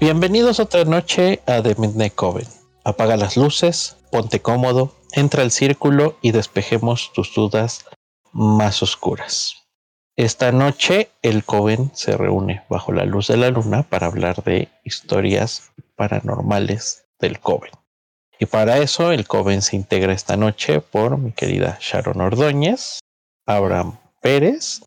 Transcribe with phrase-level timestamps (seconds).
[0.00, 2.46] Bienvenidos otra noche a The Midnight Coven.
[2.84, 7.84] Apaga las luces, ponte cómodo, entra al círculo y despejemos tus dudas
[8.32, 9.66] más oscuras.
[10.14, 14.68] Esta noche el Coven se reúne bajo la luz de la luna para hablar de
[14.84, 17.72] historias paranormales del Coven.
[18.38, 23.00] Y para eso el Coven se integra esta noche por mi querida Sharon Ordóñez,
[23.46, 24.82] Abraham Pérez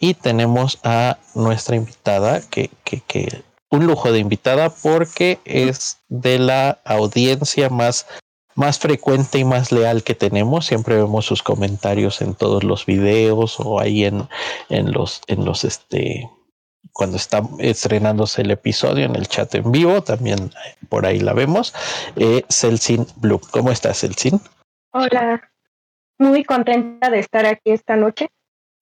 [0.00, 6.80] y tenemos a nuestra invitada que, que, un lujo de invitada porque es de la
[6.84, 8.06] audiencia más
[8.56, 10.66] más frecuente y más leal que tenemos.
[10.66, 14.28] Siempre vemos sus comentarios en todos los videos o ahí en,
[14.70, 16.28] en los, en los, este,
[16.92, 20.50] cuando está estrenándose el episodio en el chat en vivo, también
[20.88, 21.74] por ahí la vemos.
[22.16, 24.40] Eh, Celsin Blue, ¿cómo estás, Celsin?
[24.92, 25.50] Hola,
[26.18, 28.30] muy contenta de estar aquí esta noche.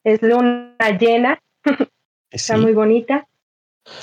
[0.05, 1.41] Es luna llena,
[2.31, 3.27] está muy bonita.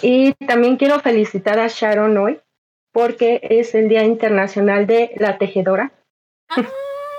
[0.01, 2.39] Y también quiero felicitar a Sharon hoy,
[2.91, 5.91] porque es el Día Internacional de la Tejedora.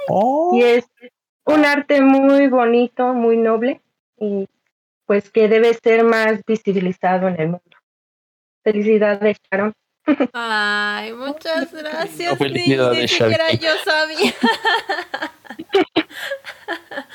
[0.09, 0.51] Oh.
[0.53, 0.85] y es
[1.45, 3.81] un arte muy bonito, muy noble
[4.19, 4.49] y
[5.07, 7.77] pues que debe ser más visibilizado en el mundo.
[8.65, 9.73] Felicidades, Sharon.
[10.33, 12.41] Ay, muchas gracias.
[12.41, 14.35] Ni, ni siquiera yo sabía.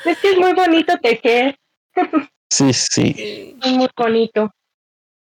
[0.04, 1.58] Es que es muy bonito tejer,
[2.50, 3.12] Sí, sí.
[3.14, 3.58] Sí.
[3.62, 4.50] es muy bonito.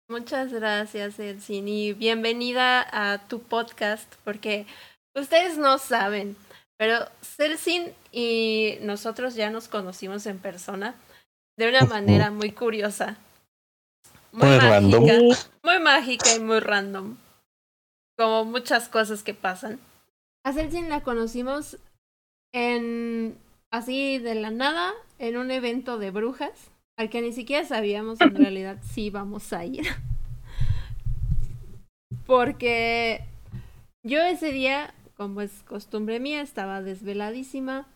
[0.08, 4.67] Muchas gracias, Elsin, y bienvenida a tu podcast, porque
[5.16, 6.36] ustedes no saben,
[6.78, 10.94] pero Celsin y nosotros ya nos conocimos en persona
[11.58, 13.17] de una manera muy curiosa.
[14.31, 15.36] Muy, Muy mágica, random.
[15.64, 17.17] Muy mágica y muy random.
[18.16, 19.80] Como muchas cosas que pasan.
[20.44, 21.78] A Celsin la conocimos
[22.53, 23.36] en
[23.72, 28.36] así de la nada, en un evento de brujas, al que ni siquiera sabíamos en
[28.36, 29.86] realidad si íbamos a ir.
[32.26, 33.26] Porque
[34.04, 37.88] yo ese día, como es costumbre mía, estaba desveladísima.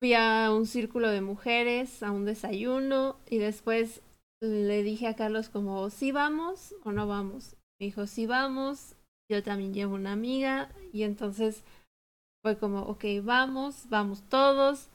[0.00, 4.02] Fui a un círculo de mujeres, a un desayuno, y después
[4.40, 7.56] le dije a Carlos como, ¿sí vamos o no vamos?
[7.78, 8.96] Me dijo, sí vamos,
[9.30, 11.62] yo también llevo una amiga, y entonces
[12.42, 14.88] fue como, ok, vamos, vamos todos.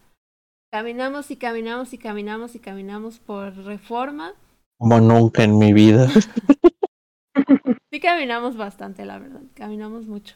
[0.77, 4.35] Caminamos y caminamos y caminamos y caminamos por reforma.
[4.77, 6.07] Como nunca en mi vida.
[7.91, 9.41] Sí caminamos bastante, la verdad.
[9.55, 10.35] Caminamos mucho.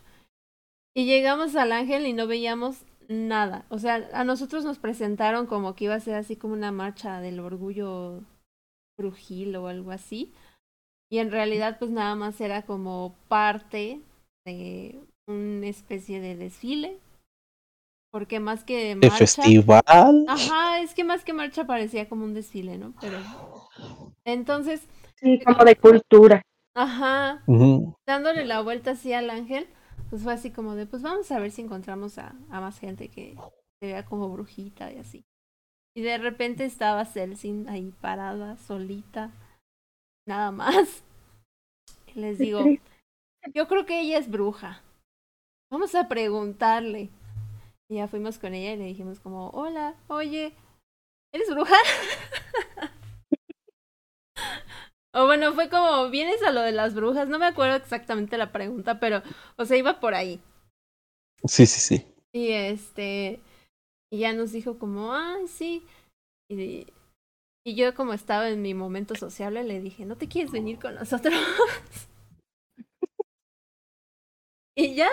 [0.96, 3.66] Y llegamos al ángel y no veíamos nada.
[3.69, 7.19] O sea, a nosotros nos presentaron como que iba a ser así como una marcha
[7.19, 8.23] del orgullo
[8.97, 10.34] brujil o algo así.
[11.12, 14.02] Y en realidad pues nada más era como parte
[14.46, 14.97] de
[15.28, 16.97] una especie de desfile.
[18.12, 19.18] Porque más que De marcha...
[19.18, 20.26] festival.
[20.28, 22.94] Ajá, es que más que marcha parecía como un desfile, ¿no?
[23.00, 23.18] Pero...
[24.26, 26.42] Entonces, sí, como de cultura.
[26.76, 27.44] ajá,
[28.08, 29.68] dándole la vuelta así al ángel,
[30.10, 33.10] pues fue así como de, pues vamos a ver si encontramos a, a más gente
[33.10, 33.36] que
[33.80, 35.24] se vea como brujita y así.
[35.96, 39.32] Y de repente estaba Celsin ahí parada, solita,
[40.28, 41.04] nada más.
[42.14, 42.62] Y les digo,
[43.54, 44.82] yo creo que ella es bruja.
[45.72, 47.10] Vamos a preguntarle.
[47.91, 50.53] Y ya fuimos con ella y le dijimos como, hola, oye,
[51.34, 51.75] ¿eres bruja?
[55.13, 57.28] o bueno, fue como, ¿vienes a lo de las brujas?
[57.28, 59.22] No me acuerdo exactamente la pregunta, pero,
[59.57, 60.41] o sea, iba por ahí.
[61.44, 62.07] Sí, sí, sí.
[62.31, 63.41] Y este,
[64.09, 65.85] y ya nos dijo como, ay, sí.
[66.50, 66.88] Y,
[67.66, 70.96] y yo como estaba en mi momento sociable, le dije, ¿no te quieres venir con
[70.96, 71.35] nosotros?
[74.78, 75.09] y ya,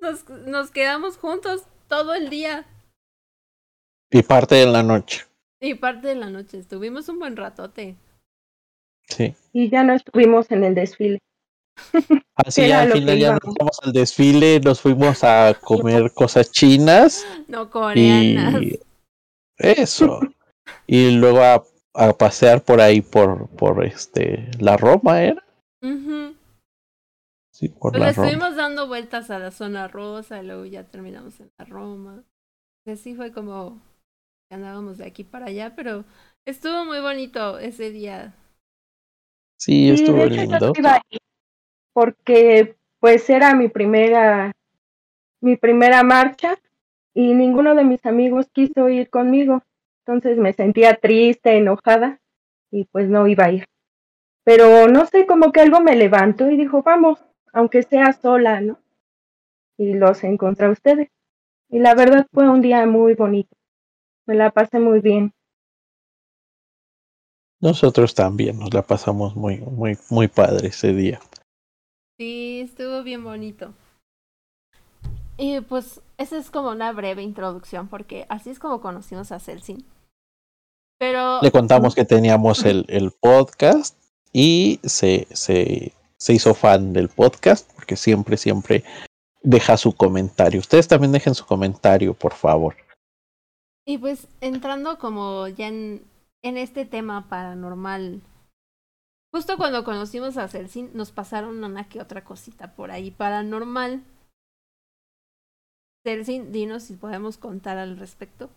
[0.00, 2.64] nos, nos quedamos juntos todo el día
[4.10, 5.26] Y parte de la noche.
[5.60, 6.58] y parte de la noche.
[6.58, 7.96] Estuvimos un buen ratote.
[9.06, 9.34] Sí.
[9.52, 11.18] Y ya no estuvimos en el desfile.
[12.34, 17.26] Así Era al final ya nos fuimos al desfile, nos fuimos a comer cosas chinas
[17.46, 18.62] No coreanas.
[18.62, 18.80] y
[19.58, 20.20] eso.
[20.86, 21.62] Y luego a,
[21.94, 25.44] a pasear por ahí por, por este la Roma era.
[25.82, 26.34] Ujú.
[27.52, 28.32] Sí, por Pues la le Roma.
[28.32, 32.24] estuvimos dando vueltas a la zona rosa y luego ya terminamos en la Roma.
[32.86, 33.82] Así fue como
[34.50, 36.04] andábamos de aquí para allá, pero
[36.46, 38.34] estuvo muy bonito ese día.
[39.58, 40.74] Sí, Sí, estuvo de hecho yo lindo.
[40.74, 41.20] no iba a ir,
[41.94, 44.52] porque pues era mi primera,
[45.42, 46.56] mi primera marcha
[47.14, 49.62] y ninguno de mis amigos quiso ir conmigo.
[50.06, 52.20] Entonces me sentía triste, enojada
[52.70, 53.66] y pues no iba a ir.
[54.44, 57.20] Pero no sé, como que algo me levantó y dijo, vamos,
[57.52, 58.78] aunque sea sola, ¿no?
[59.76, 61.08] Y los encontré a ustedes.
[61.68, 63.56] Y la verdad fue un día muy bonito.
[64.26, 65.32] Me la pasé muy bien.
[67.60, 71.20] Nosotros también nos la pasamos muy, muy, muy padre ese día.
[72.18, 73.72] Sí, estuvo bien bonito.
[75.36, 79.84] Y pues esa es como una breve introducción porque así es como conocimos a Celsin.
[80.98, 81.40] Pero...
[81.40, 83.96] Le contamos que teníamos el, el podcast
[84.32, 85.92] y se, se,
[86.22, 88.84] se hizo fan del podcast porque siempre, siempre
[89.42, 90.60] deja su comentario.
[90.60, 92.76] Ustedes también dejen su comentario, por favor.
[93.84, 96.04] Y pues entrando como ya en,
[96.44, 98.22] en este tema paranormal,
[99.34, 104.04] justo cuando conocimos a Celsin nos pasaron una que otra cosita por ahí paranormal.
[106.06, 108.48] Celsin, dinos si podemos contar al respecto.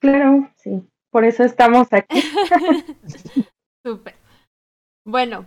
[0.00, 0.82] Claro, sí.
[1.12, 2.20] Por eso estamos aquí.
[3.86, 4.16] Súper.
[5.04, 5.46] Bueno,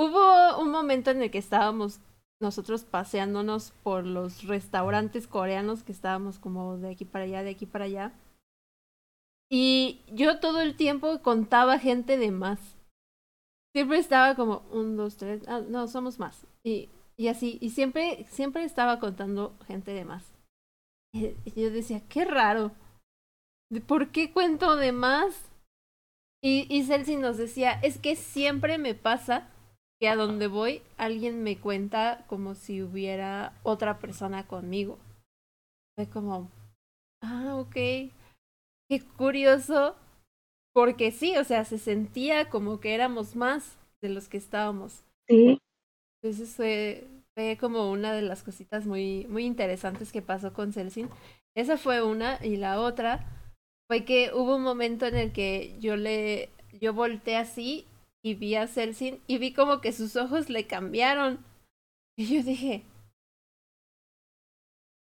[0.00, 2.00] hubo un momento en el que estábamos
[2.40, 7.66] nosotros paseándonos por los restaurantes coreanos que estábamos como de aquí para allá, de aquí
[7.66, 8.12] para allá.
[9.50, 12.58] Y yo todo el tiempo contaba gente de más.
[13.74, 16.46] Siempre estaba como un, dos, tres, ah, no, somos más.
[16.64, 16.88] Y,
[17.18, 20.32] y así, y siempre, siempre estaba contando gente de más.
[21.12, 22.72] Yo decía, qué raro.
[23.86, 25.50] ¿Por qué cuento de más?
[26.42, 29.48] Y, y Celsi nos decía, es que siempre me pasa
[30.00, 34.98] que a donde voy alguien me cuenta como si hubiera otra persona conmigo.
[35.96, 36.50] Fue como,
[37.22, 39.96] ah, ok, qué curioso,
[40.72, 45.04] porque sí, o sea, se sentía como que éramos más de los que estábamos.
[45.28, 45.58] Sí.
[46.22, 51.08] Entonces fue, fue como una de las cositas muy, muy interesantes que pasó con Celsin.
[51.56, 53.26] Esa fue una, y la otra
[53.88, 56.50] fue que hubo un momento en el que yo le,
[56.80, 57.86] yo volteé así
[58.22, 61.44] y vi a Celsin y vi como que sus ojos le cambiaron.
[62.16, 62.84] Y yo dije,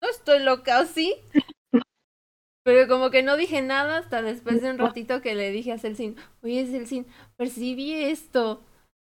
[0.02, 1.16] no estoy loca, ¿o sí?
[2.64, 5.80] Pero como que no dije nada hasta después de un ratito que le dije a
[5.80, 8.64] Celsin, oye Celsin, percibí esto.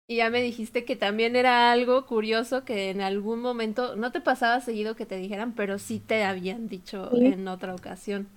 [0.09, 4.19] Y ya me dijiste que también era algo curioso que en algún momento, no te
[4.19, 8.27] pasaba seguido que te dijeran, pero sí te habían dicho en otra ocasión.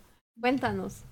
[0.40, 1.04] Cuéntanos.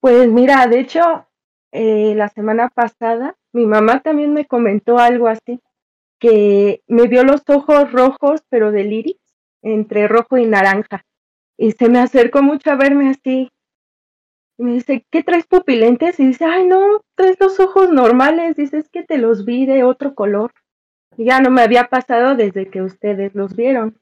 [0.00, 1.26] Pues mira, de hecho,
[1.70, 5.60] eh, la semana pasada mi mamá también me comentó algo así,
[6.18, 9.20] que me vio los ojos rojos, pero del iris,
[9.62, 11.04] entre rojo y naranja.
[11.56, 13.50] Y se me acercó mucho a verme así.
[14.58, 16.18] Y me dice, ¿qué traes pupilentes?
[16.20, 18.56] Y dice, ay, no, traes los ojos normales.
[18.56, 20.52] Dice, es que te los vi de otro color.
[21.16, 23.98] Ya no me había pasado desde que ustedes los vieron.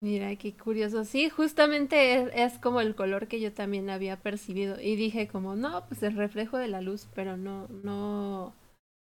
[0.00, 1.04] Mira, qué curioso.
[1.04, 4.80] Sí, justamente es, es, como el color que yo también había percibido.
[4.80, 8.54] Y dije como, no, pues el reflejo de la luz, pero no, no,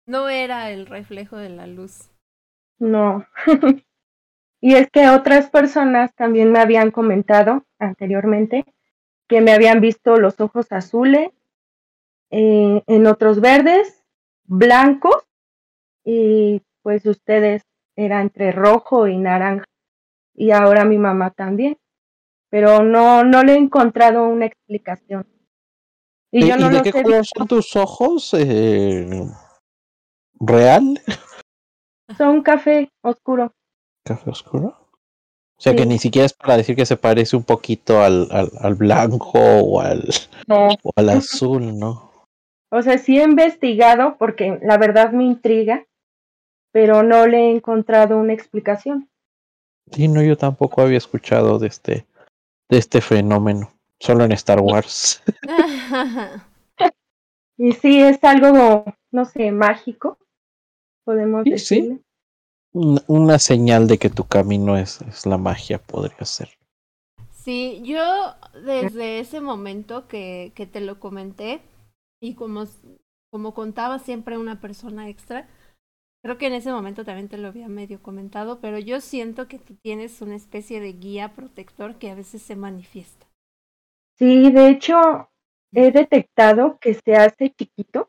[0.07, 2.11] no era el reflejo de la luz.
[2.81, 3.25] No.
[4.61, 8.65] y es que otras personas también me habían comentado anteriormente
[9.29, 11.31] que me habían visto los ojos azules,
[12.31, 14.05] eh, en otros verdes,
[14.45, 15.27] blancos,
[16.05, 17.63] y pues ustedes
[17.97, 19.65] era entre rojo y naranja
[20.35, 21.79] y ahora mi mamá también.
[22.51, 25.27] Pero no, no le he encontrado una explicación.
[26.31, 28.35] Y, yo no ¿y de qué color son tus ojos?
[28.35, 29.07] Eh,
[30.41, 31.01] ¿Real?
[32.17, 33.55] Son café oscuro.
[34.05, 34.83] ¿Café oscuro?
[35.57, 38.51] O sea que ni siquiera es para decir que se parece un poquito al, al,
[38.59, 40.09] al blanco o al,
[40.49, 42.11] o al azul, ¿no?
[42.69, 45.87] O sea, sí he investigado porque la verdad me intriga,
[46.73, 49.09] pero no le he encontrado una explicación.
[49.91, 52.07] Sí, no, yo tampoco había escuchado de este,
[52.69, 55.23] de este fenómeno, solo en Star Wars.
[57.59, 60.19] y sí, es algo, no sé, mágico,
[61.05, 61.59] podemos decir.
[61.59, 62.03] Sí,
[62.73, 66.49] una señal de que tu camino es, es la magia, podría ser.
[67.31, 68.03] Sí, yo
[68.65, 71.61] desde ese momento que, que te lo comenté
[72.21, 72.65] y como,
[73.31, 75.49] como contaba siempre una persona extra,
[76.23, 79.59] Creo que en ese momento también te lo había medio comentado, pero yo siento que
[79.59, 83.27] tú tienes una especie de guía protector que a veces se manifiesta.
[84.19, 85.31] Sí, de hecho,
[85.73, 88.09] he detectado que se hace chiquito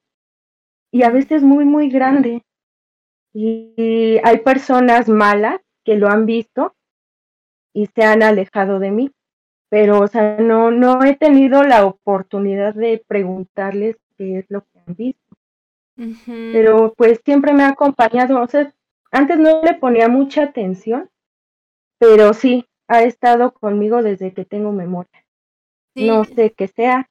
[0.92, 2.44] y a veces muy, muy grande.
[3.34, 6.76] Y hay personas malas que lo han visto
[7.74, 9.12] y se han alejado de mí.
[9.70, 14.80] Pero, o sea, no, no he tenido la oportunidad de preguntarles qué es lo que
[14.86, 15.23] han visto.
[15.96, 18.74] Pero pues siempre me ha acompañado, o sea,
[19.12, 21.10] antes no le ponía mucha atención,
[22.00, 25.26] pero sí, ha estado conmigo desde que tengo memoria.
[25.96, 27.10] No sé qué sea.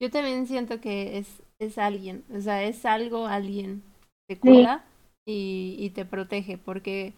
[0.00, 3.82] Yo también siento que es, es alguien, o sea, es algo, alguien.
[4.26, 4.84] Te cuida
[5.26, 7.14] y, y te protege, porque...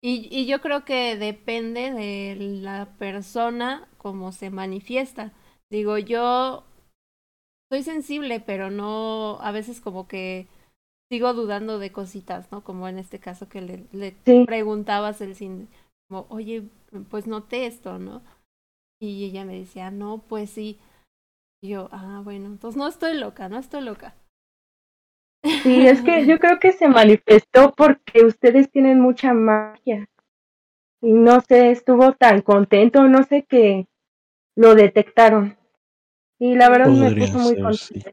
[0.00, 5.32] Y, y yo creo que depende de la persona como se manifiesta.
[5.70, 6.64] Digo, yo
[7.70, 10.48] soy sensible, pero no, a veces como que
[11.10, 12.64] sigo dudando de cositas, ¿no?
[12.64, 14.46] Como en este caso que le, le Sí.
[14.46, 15.68] preguntabas el cine,
[16.08, 16.64] como, oye,
[17.10, 18.22] pues noté esto, ¿no?
[19.00, 20.78] Y ella me decía, no, pues sí.
[21.62, 24.14] Y yo, ah, bueno, entonces no estoy loca, no estoy loca.
[25.62, 30.08] Sí, es que yo creo que se manifestó porque ustedes tienen mucha magia.
[31.02, 33.88] Y no sé, estuvo tan contento, no sé que
[34.56, 35.57] lo detectaron.
[36.40, 37.94] Y la verdad me Podría puso muy ser, sí.
[37.94, 38.12] contenta.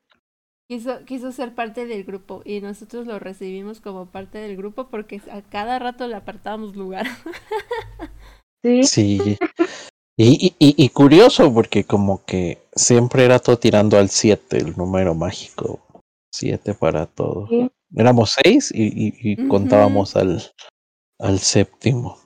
[0.68, 5.22] Quiso, quiso ser parte del grupo y nosotros lo recibimos como parte del grupo porque
[5.32, 7.06] a cada rato le apartábamos lugar.
[8.64, 9.38] Sí, Sí.
[10.18, 14.76] Y, y, y, y curioso porque como que siempre era todo tirando al 7, el
[14.78, 15.82] número mágico.
[16.34, 17.48] 7 para todo.
[17.50, 17.70] sí.
[17.96, 20.42] Éramos 6 y, y, contábamos al,
[21.20, 22.18] al séptimo.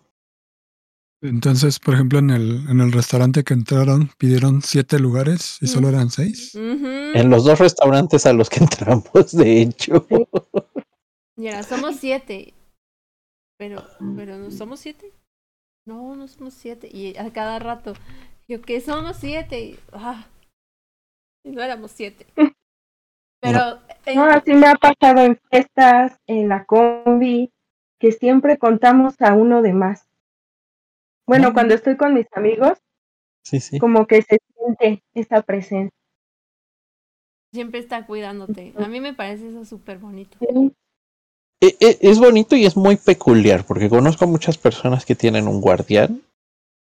[1.21, 5.89] Entonces, por ejemplo, en el, en el restaurante que entraron, pidieron siete lugares y solo
[5.89, 6.55] eran seis.
[6.55, 10.07] En los dos restaurantes a los que entramos, de hecho.
[11.37, 12.53] Mira, somos siete.
[13.57, 13.83] Pero,
[14.15, 15.11] pero no somos siete.
[15.85, 16.89] No, no somos siete.
[16.91, 17.93] Y a cada rato,
[18.47, 19.59] yo que somos siete.
[19.61, 20.25] Y, ah,
[21.43, 22.27] y no éramos siete.
[23.41, 27.49] Pero en- No, así me ha pasado en fiestas, en la combi,
[27.97, 30.08] que siempre contamos a uno de más.
[31.29, 32.79] Bueno, cuando estoy con mis amigos,
[33.43, 33.79] Sí, sí.
[33.79, 35.91] como que se siente esa presencia.
[37.53, 38.73] siempre está cuidándote.
[38.77, 40.37] A mí me parece eso súper bonito.
[40.39, 40.71] Sí,
[41.61, 45.59] E- e- Es bonito y es muy peculiar porque conozco muchas personas que tienen un
[45.61, 46.21] guardián,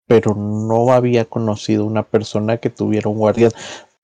[0.07, 3.51] pero no había conocido una persona que tuviera un guardián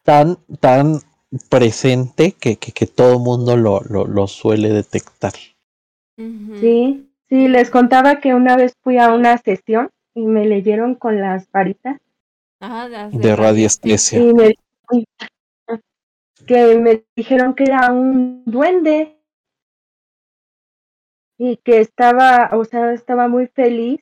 [0.02, 1.00] tan, tan
[1.48, 5.32] presente que, que, que todo mundo lo, lo, lo suele detectar.
[6.16, 11.20] Sí, sí, les contaba que una vez fui a una sesión y me leyeron con
[11.20, 12.00] las varitas
[12.60, 14.18] las De radiestesia.
[14.18, 14.54] y me
[16.46, 19.16] que me dijeron que era un duende
[21.38, 24.00] y que estaba, o sea, estaba muy feliz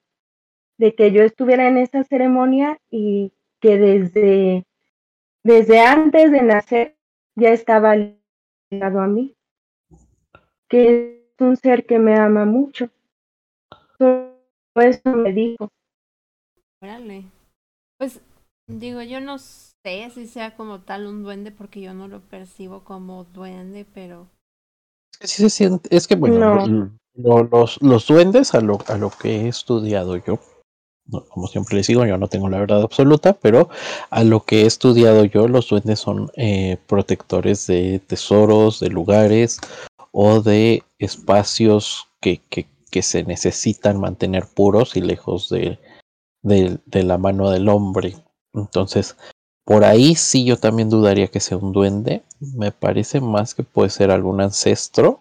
[0.78, 4.64] de que yo estuviera en esa ceremonia y que desde
[5.45, 6.97] desde antes de nacer
[7.37, 7.95] ya estaba
[8.71, 9.37] ligado a mí,
[10.69, 12.90] que es un ser que me ama mucho.
[13.99, 14.35] Todo
[14.76, 15.71] eso me dijo.
[16.82, 17.24] Órale.
[17.98, 18.20] Pues
[18.68, 22.84] digo, yo no sé si sea como tal un duende porque yo no lo percibo
[22.84, 24.26] como duende, pero
[25.12, 26.66] Es que sí se siente, es que bueno, No.
[26.66, 30.40] lo- lo- los, los duendes a lo, a lo que he estudiado yo,
[31.06, 33.68] no, como siempre les digo, yo no tengo la verdad absoluta, pero
[34.10, 39.60] a lo que he estudiado yo, los duendes son eh, protectores de tesoros, de lugares
[40.10, 45.78] o de espacios que, que, que se necesitan mantener puros y lejos de,
[46.42, 48.16] de, de la mano del hombre.
[48.54, 49.16] Entonces,
[49.64, 52.22] por ahí sí yo también dudaría que sea un duende.
[52.56, 55.20] Me parece más que puede ser algún ancestro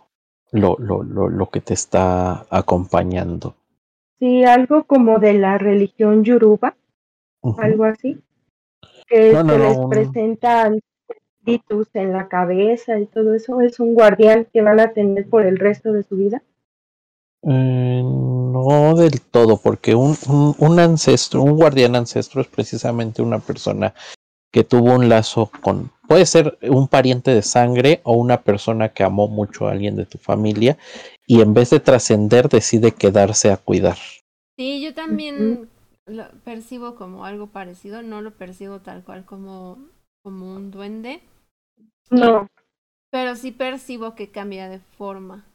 [0.52, 3.56] lo, lo, lo, lo que te está acompañando.
[4.20, 6.76] Sí, algo como de la religión yoruba,
[7.58, 8.20] algo así,
[9.08, 10.80] que No, no, se no, les un- presentan
[11.40, 15.46] espíritus en la cabeza y todo eso, es un guardián que van a tener por
[15.46, 16.44] el resto de su vida.
[17.44, 18.04] Eh,
[18.52, 23.94] no del todo, porque un, un, un ancestro, un guardián ancestro es precisamente una persona
[24.52, 29.04] que tuvo un lazo con, puede ser un pariente de sangre o una persona que
[29.04, 30.78] amó mucho a alguien de tu familia
[31.26, 33.98] y en vez de trascender decide quedarse a cuidar.
[34.58, 35.70] sí, yo también
[36.06, 39.78] lo percibo como algo parecido, no lo percibo tal cual como,
[40.24, 41.22] como un duende,
[42.10, 42.48] No,
[43.10, 45.46] pero sí percibo que cambia de forma.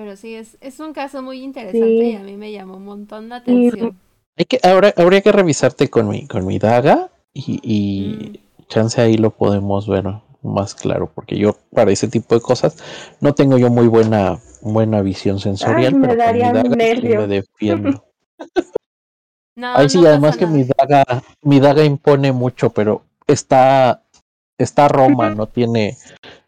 [0.00, 2.10] Pero sí, es, es un caso muy interesante Sí.
[2.12, 3.98] y a mí me llamó un montón la atención.
[4.34, 9.18] Hay que, ahora, habría que revisarte con mi, con mi daga y, y chance ahí
[9.18, 10.04] lo podemos ver
[10.40, 12.78] más claro, porque yo para ese tipo de cosas
[13.20, 16.76] no tengo yo muy buena, buena visión sensorial, Ay, me pero con mi daría daga
[16.76, 17.20] nervio.
[17.20, 18.04] me defiendo.
[19.54, 21.04] No, Ahí sí, no además que mi daga,
[21.42, 24.02] mi daga impone mucho, pero está,
[24.56, 25.98] está Roma, no tiene,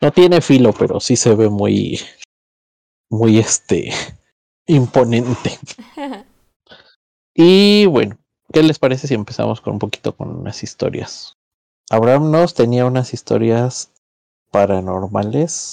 [0.01, 2.01] no tiene filo, pero sí se ve muy,
[3.13, 3.93] muy este
[4.67, 5.59] imponente.
[7.35, 8.19] Y bueno,
[8.53, 11.33] ¿qué les parece si empezamos con un poquito con unas historias?
[11.89, 13.91] Abraham nos tenía unas historias
[14.51, 15.73] paranormales.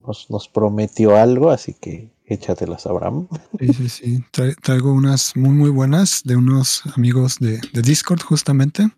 [0.00, 3.28] Nos, nos prometió algo, así que échatelas, Abraham.
[3.58, 4.24] Sí, sí, sí.
[4.32, 8.88] Tra- traigo unas muy, muy buenas de unos amigos de, de Discord, justamente.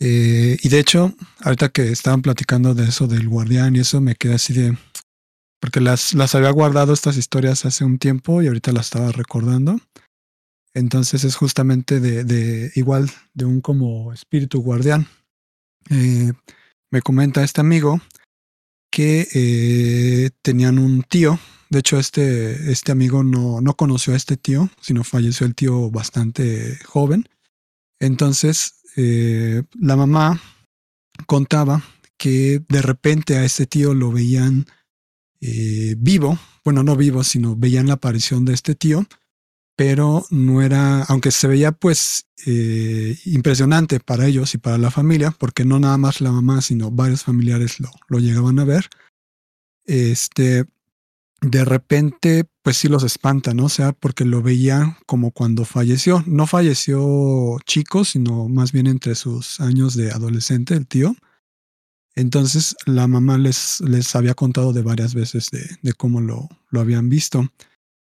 [0.00, 1.12] Eh, y de hecho,
[1.44, 4.76] ahorita que estaban platicando de eso del guardián y eso, me quedé así de.
[5.60, 9.80] Porque las, las había guardado estas historias hace un tiempo y ahorita las estaba recordando.
[10.74, 15.08] Entonces es justamente de, de igual, de un como espíritu guardián.
[15.88, 16.32] Eh,
[16.90, 18.00] me comenta este amigo
[18.90, 21.38] que eh, tenían un tío.
[21.70, 25.90] De hecho, este, este amigo no, no conoció a este tío, sino falleció el tío
[25.90, 27.28] bastante joven.
[27.98, 30.40] Entonces, eh, la mamá
[31.26, 31.82] contaba
[32.18, 34.66] que de repente a este tío lo veían
[35.40, 39.06] eh, vivo, bueno, no vivo, sino veían la aparición de este tío,
[39.76, 45.32] pero no era, aunque se veía pues eh, impresionante para ellos y para la familia,
[45.38, 48.88] porque no nada más la mamá, sino varios familiares lo, lo llegaban a ver,
[49.84, 50.66] este,
[51.40, 53.66] de repente, pues sí los espanta, ¿no?
[53.66, 56.24] O sea, porque lo veía como cuando falleció.
[56.26, 61.14] No falleció chico, sino más bien entre sus años de adolescente, el tío.
[62.16, 66.80] Entonces la mamá les, les había contado de varias veces de, de cómo lo, lo,
[66.80, 67.52] habían visto.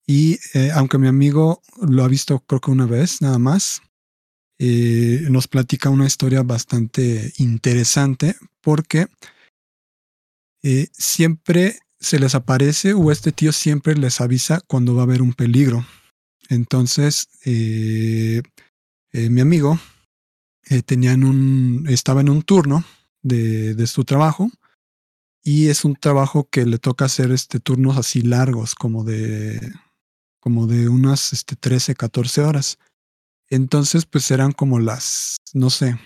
[0.06, 3.80] Y eh, aunque mi amigo lo ha visto creo que una vez nada más,
[4.59, 9.06] eh, nos platica una historia bastante interesante porque
[10.64, 15.23] eh, siempre se les aparece o este tío siempre les avisa cuando va a haber
[15.23, 15.87] un peligro.
[16.49, 19.78] Entonces, mi amigo
[20.85, 22.85] tenía en un, estaba en un turno
[23.23, 24.50] de, de, su trabajo
[25.43, 29.73] y es un trabajo que le toca hacer este, turnos así largos, como de,
[30.41, 32.79] como de unas este, 13, 14 horas.
[33.50, 35.99] Entonces, pues eran como las, no sé,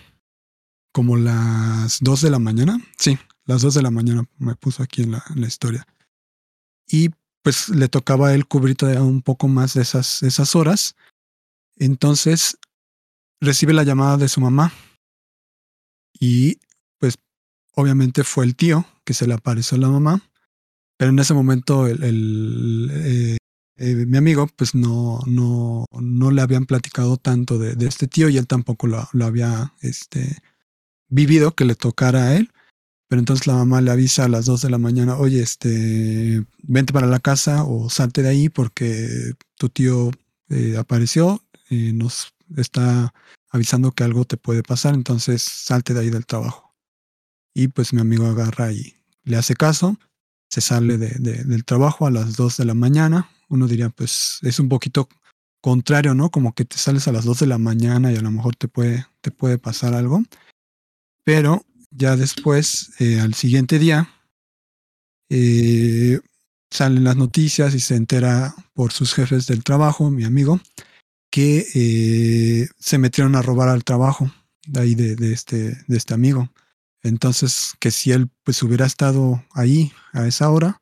[0.91, 2.79] como las 2 de la mañana.
[2.97, 5.87] Sí, las 2 de la mañana me puso aquí en la, en la historia.
[6.87, 7.09] Y
[7.43, 10.95] pues le tocaba a él cubrir todavía un poco más de esas, esas horas.
[11.75, 12.57] Entonces
[13.39, 14.73] recibe la llamada de su mamá.
[16.19, 16.59] Y
[17.77, 20.21] obviamente fue el tío que se le apareció a la mamá.
[20.97, 23.37] Pero en ese momento el, eh,
[23.77, 28.37] eh, mi amigo pues no, no, no le habían platicado tanto de, este tío y
[28.37, 30.39] él tampoco lo, lo había este,
[31.07, 32.51] vivido que le tocara a él.
[33.07, 36.91] Pero entonces la mamá le avisa a las 2 de la mañana, oye, este, vente
[36.91, 40.11] para la casa o salte de ahí porque tu tío
[40.49, 43.13] eh, apareció y nos está
[43.49, 46.66] avisando que algo te puede pasar, entonces salte de ahí del trabajo.
[47.57, 48.93] Y pues mi amigo agarra y
[49.23, 49.97] le hace caso,
[50.47, 53.31] se sale de, de, del trabajo a las 2 de la mañana.
[53.49, 55.09] Uno diría, pues es un poquito
[55.59, 56.29] contrario, ¿no?
[56.29, 58.67] Como que te sales a las 2 de la mañana y a lo mejor te
[58.67, 60.21] puede, te puede pasar algo.
[61.23, 64.07] Pero ya después, eh, al siguiente día,
[65.31, 66.19] eh,
[66.69, 70.59] salen las noticias y se entera por sus jefes del trabajo, mi amigo,
[71.31, 74.31] que eh, se metieron a robar al trabajo
[74.67, 76.51] de ahí de, este, de este amigo.
[77.07, 80.81] Entonces, que si él pues hubiera estado ahí a esa hora,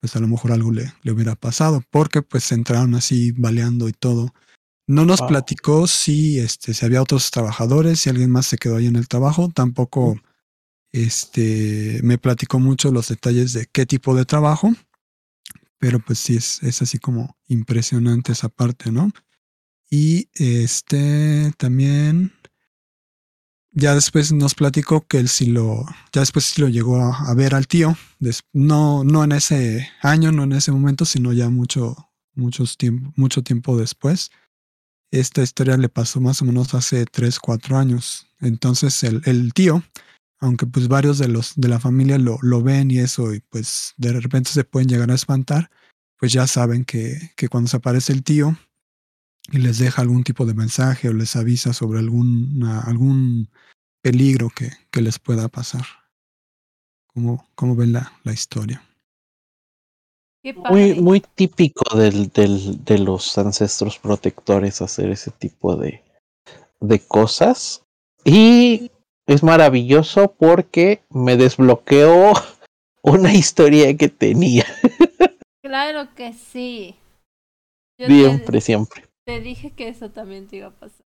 [0.00, 3.92] pues a lo mejor algo le, le hubiera pasado, porque pues entraron así baleando y
[3.92, 4.32] todo.
[4.86, 5.28] No nos wow.
[5.28, 9.08] platicó si, este, si había otros trabajadores, si alguien más se quedó ahí en el
[9.08, 10.20] trabajo, tampoco
[10.92, 14.72] este, me platicó mucho los detalles de qué tipo de trabajo,
[15.78, 19.10] pero pues sí, es, es así como impresionante esa parte, ¿no?
[19.90, 22.32] Y este también,
[23.76, 27.54] ya después nos platicó que él sí lo, ya después sí lo llegó a, ver
[27.54, 27.96] al tío,
[28.52, 33.42] no, no en ese año, no en ese momento, sino ya mucho, muchos tiempo, mucho
[33.42, 34.32] tiempo después.
[35.12, 38.26] Esta historia le pasó más o menos hace 3, 4 años.
[38.40, 39.82] Entonces el, el tío
[40.38, 43.94] aunque pues varios de los de la familia lo, lo ven y eso, y pues
[43.96, 45.70] de repente se pueden llegar a espantar,
[46.18, 48.56] pues ya saben que, que cuando se aparece el tío
[49.52, 53.48] y les deja algún tipo de mensaje o les avisa sobre alguna, algún
[54.02, 55.84] peligro que, que les pueda pasar.
[57.06, 58.82] ¿Cómo, cómo ven la, la historia?
[60.70, 66.04] Muy, muy típico del, del, de los ancestros protectores hacer ese tipo de,
[66.80, 67.82] de cosas.
[68.24, 68.90] Y
[69.26, 72.32] es maravilloso porque me desbloqueó
[73.02, 74.64] una historia que tenía.
[75.62, 76.94] Claro que sí.
[77.98, 79.05] Yo siempre, te, siempre.
[79.26, 81.04] Te dije que eso también te iba a pasar.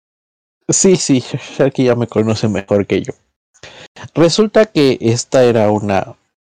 [0.70, 3.14] Sí, sí, Sharky ya me conoce mejor que yo.
[4.14, 6.16] Resulta que esta era una,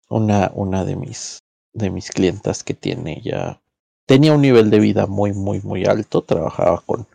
[0.09, 1.39] una, una de mis,
[1.73, 3.61] de mis clientas que tiene ya,
[4.07, 7.07] tenía un nivel de vida muy, muy, muy alto, trabajaba con,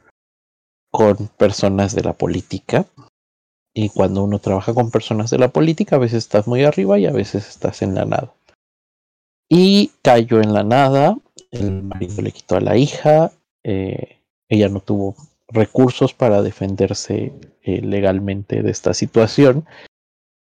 [0.90, 2.86] con personas de la política,
[3.74, 7.06] y cuando uno trabaja con personas de la política, a veces estás muy arriba y
[7.06, 8.34] a veces estás en la nada.
[9.50, 11.18] Y cayó en la nada,
[11.52, 13.32] el marido le quitó a la hija,
[13.64, 14.19] eh,
[14.50, 15.16] ella no tuvo
[15.48, 17.34] recursos para defenderse
[17.64, 19.66] eh, legalmente de esta situación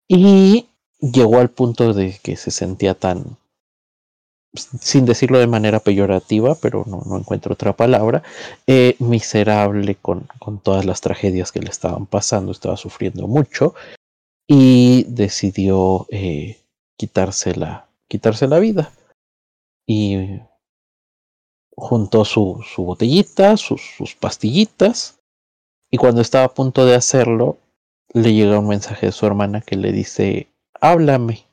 [0.09, 0.69] y
[1.01, 3.37] llegó al punto de que se sentía tan
[4.55, 8.23] sin decirlo de manera peyorativa, pero no, no encuentro otra palabra,
[8.67, 13.75] eh, miserable con, con, todas las tragedias que le estaban pasando, estaba sufriendo mucho
[14.47, 16.61] y decidió eh,
[16.99, 18.93] quitarse la, quitarse la vida.
[19.87, 20.41] Y
[21.77, 25.19] juntó su, su botellita, sus, sus pastillitas,
[25.91, 27.59] y cuando estaba a punto de hacerlo,
[28.15, 30.49] le llega un mensaje de su hermana que le dice,
[30.81, 31.45] háblame.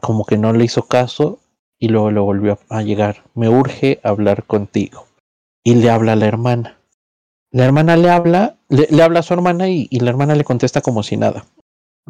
[0.00, 1.40] Como que no le hizo caso
[1.78, 5.06] y luego le volvió a llegar, me urge hablar contigo.
[5.64, 6.78] Y le habla a la hermana.
[7.50, 10.80] La hermana le habla, le, habla a su hermana y, y, la hermana le contesta
[10.80, 11.46] como si nada.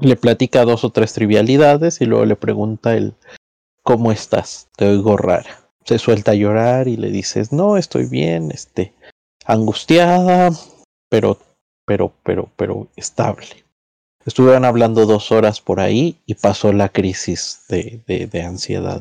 [0.01, 3.15] Le platica dos o tres trivialidades y luego le pregunta el,
[3.83, 4.69] ¿cómo estás?
[4.77, 5.66] Te oigo rara.
[5.87, 8.93] Se suelta a llorar y le dices, no, estoy bien, este,
[9.45, 10.51] angustiada,
[11.09, 11.39] pero,
[11.87, 13.65] pero, pero, pero estable.
[14.25, 19.01] Estuvieron hablando dos horas por ahí y pasó la crisis de, de, ansiedad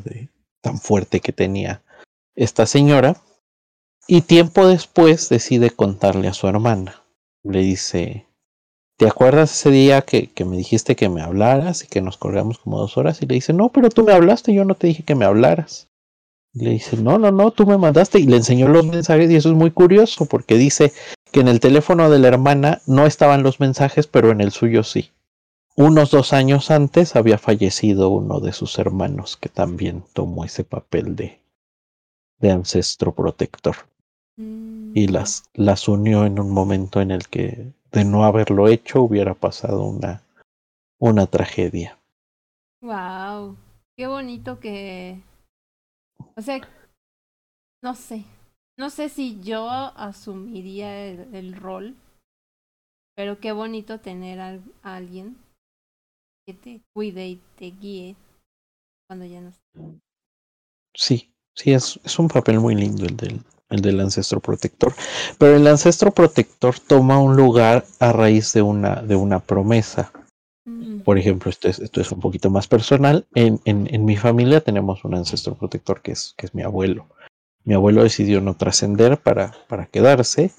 [0.60, 1.82] tan fuerte que tenía
[2.36, 3.16] esta señora.
[4.06, 7.02] Y tiempo después decide contarle a su hermana.
[7.42, 8.26] Le dice,
[8.96, 12.58] ¿te acuerdas ese día que, que, me dijiste que me hablaras y que nos colgamos
[12.58, 13.20] como dos horas?
[13.20, 15.88] Y le dice, no, pero tú me hablaste, yo no te dije que me hablaras.
[16.58, 19.50] Le dice, no, no, no, tú me mandaste y le enseñó los mensajes y eso
[19.50, 20.92] es muy curioso porque dice
[21.30, 24.82] que en el teléfono de la hermana no estaban los mensajes, pero en el suyo
[24.82, 25.10] sí.
[25.76, 31.14] Unos dos años antes había fallecido uno de sus hermanos que también tomó ese papel
[31.14, 31.38] de,
[32.38, 33.76] de ancestro protector.
[34.38, 34.92] Mm.
[34.94, 39.34] Y las, las unió en un momento en el que de no haberlo hecho hubiera
[39.34, 40.22] pasado una,
[40.98, 41.98] una tragedia.
[42.80, 43.56] Wow,
[43.94, 45.20] qué bonito que,
[46.36, 46.60] o sea,
[47.82, 48.24] no sé,
[48.78, 51.96] no sé si yo asumiría el, rol,
[53.16, 55.36] pero qué bonito tener a, a alguien
[56.46, 58.16] que te cuide y te guíe
[59.08, 59.80] cuando ya no está.
[60.94, 64.94] Sí, sí, es, es un papel muy lindo el del, el del ancestro protector.
[65.38, 70.12] Pero el ancestro protector toma un lugar a raíz de una, de una promesa.
[70.66, 71.00] Mm.
[71.00, 73.26] Por ejemplo, esto es, esto es un poquito más personal.
[73.34, 77.06] En, en, en mi familia tenemos un ancestro protector que es, que es mi abuelo.
[77.64, 80.52] Mi abuelo decidió no trascender para, para quedarse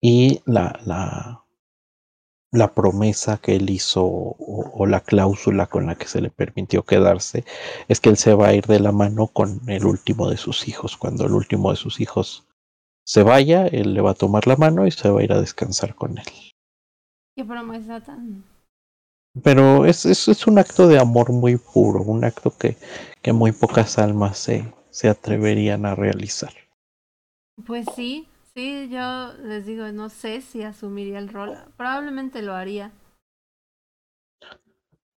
[0.00, 1.44] y la, la,
[2.52, 6.84] la promesa que él hizo o, o, la cláusula con la que se le permitió
[6.84, 7.44] quedarse
[7.88, 10.68] es que él se va a ir de la mano con el último de sus
[10.68, 10.96] hijos.
[10.96, 12.46] Cuando el último de sus hijos
[13.04, 15.40] se vaya, él le va a tomar la mano y se va a ir a
[15.40, 16.26] descansar con él.
[17.36, 18.44] Qué promesa tan...
[19.42, 22.76] Pero es, es, es un acto de amor muy puro, un acto que,
[23.22, 26.52] que muy pocas almas se, se atreverían a realizar.
[27.64, 31.56] Pues sí, Sí, yo les digo, no sé si asumiría el rol.
[31.76, 32.90] Probablemente lo haría.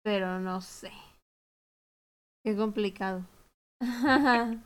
[0.03, 0.91] Pero no sé.
[2.43, 3.25] Qué complicado.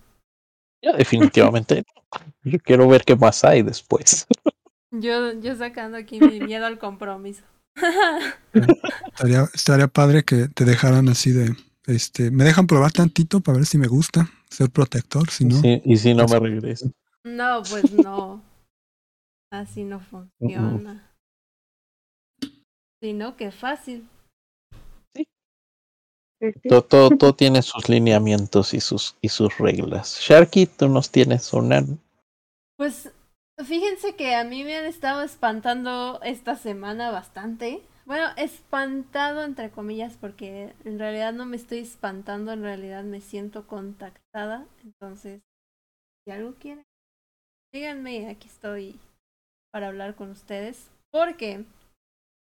[0.81, 1.84] Yo definitivamente
[2.43, 4.27] yo quiero ver qué más hay después.
[4.91, 7.43] Yo, yo sacando aquí mi miedo al compromiso.
[9.07, 11.55] Estaría, estaría padre que te dejaran así de,
[11.88, 15.59] este, me dejan probar tantito para ver si me gusta ser protector, si no.
[15.59, 16.91] Sí, y si no me regreso.
[17.23, 18.41] No, pues no.
[19.51, 21.11] Así no funciona.
[22.41, 22.61] Uh -uh.
[23.01, 24.07] Sino que fácil.
[25.15, 25.27] Sí.
[26.67, 30.17] Todo, todo, todo tiene sus lineamientos y sus, y sus reglas.
[30.19, 31.83] Sharky, tú nos tienes una.
[32.77, 33.11] Pues
[33.63, 37.81] fíjense que a mí me han estado espantando esta semana bastante.
[38.05, 43.67] Bueno, espantado entre comillas porque en realidad no me estoy espantando, en realidad me siento
[43.67, 44.67] contactada.
[44.83, 45.41] Entonces,
[46.23, 46.83] si algo quieren,
[47.73, 48.99] díganme, aquí estoy
[49.71, 50.91] para hablar con ustedes.
[51.11, 51.65] Porque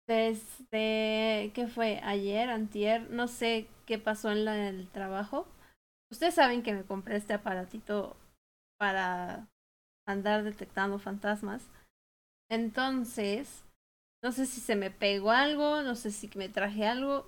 [0.08, 5.48] desde que fue ayer, antier, no sé qué pasó en la, el trabajo.
[6.12, 8.16] Ustedes saben que me compré este aparatito
[8.80, 9.48] para
[10.12, 11.64] andar detectando fantasmas.
[12.50, 13.64] Entonces,
[14.24, 17.26] no sé si se me pegó algo, no sé si me traje algo.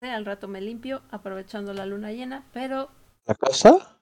[0.00, 2.90] Al rato me limpio, aprovechando la luna llena, pero.
[3.26, 3.98] ¿La casa?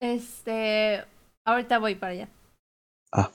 [0.00, 1.04] Este.
[1.44, 2.28] Ahorita voy para allá.
[3.12, 3.30] Ah.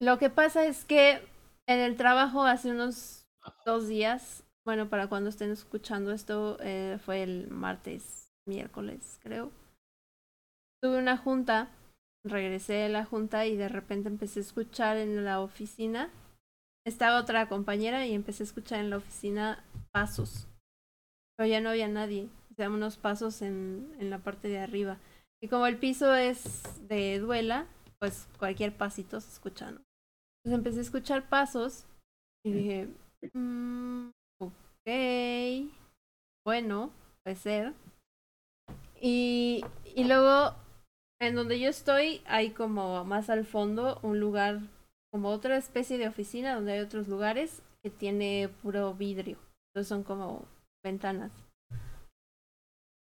[0.00, 1.22] Lo que pasa es que
[1.66, 3.26] en el trabajo hace unos
[3.64, 9.52] dos días, bueno, para cuando estén escuchando esto, eh, fue el martes, miércoles, creo.
[10.80, 11.68] Tuve una junta,
[12.30, 16.10] regresé de la junta y de repente empecé a escuchar en la oficina.
[16.86, 20.48] Estaba otra compañera y empecé a escuchar en la oficina pasos.
[21.36, 24.98] Pero ya no había nadie, o sea, unos pasos en, en la parte de arriba.
[25.40, 27.66] Y como el piso es de duela,
[28.00, 29.68] pues cualquier pasito se escucha.
[29.68, 29.86] Entonces
[30.44, 31.84] empecé a escuchar pasos
[32.44, 32.88] y dije,
[33.32, 34.08] mmm,
[34.40, 35.70] ok,
[36.44, 36.90] bueno,
[37.22, 37.74] puede ser.
[39.00, 40.56] Y, y luego,
[41.20, 44.60] en donde yo estoy, hay como más al fondo un lugar,
[45.10, 49.38] como otra especie de oficina, donde hay otros lugares que tiene puro vidrio.
[49.70, 50.46] Entonces son como
[50.84, 51.32] ventanas.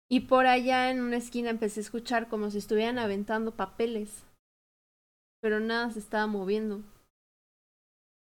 [0.09, 4.23] Y por allá en una esquina empecé a escuchar como si estuvieran aventando papeles.
[5.41, 6.81] Pero nada se estaba moviendo.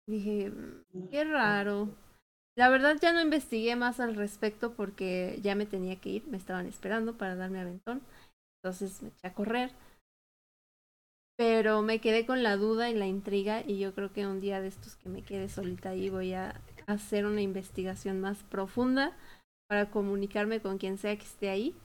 [0.08, 1.89] Dije, "Mm, qué raro.
[2.56, 6.38] La verdad ya no investigué más al respecto porque ya me tenía que ir, me
[6.38, 8.01] estaban esperando para darme aventón.
[8.62, 9.72] Entonces me eché a correr.
[11.38, 14.60] Pero me quedé con la duda y la intriga y yo creo que un día
[14.60, 19.15] de estos que me quede solita ahí voy a hacer una investigación más profunda
[19.70, 21.76] para comunicarme con quien sea que esté ahí.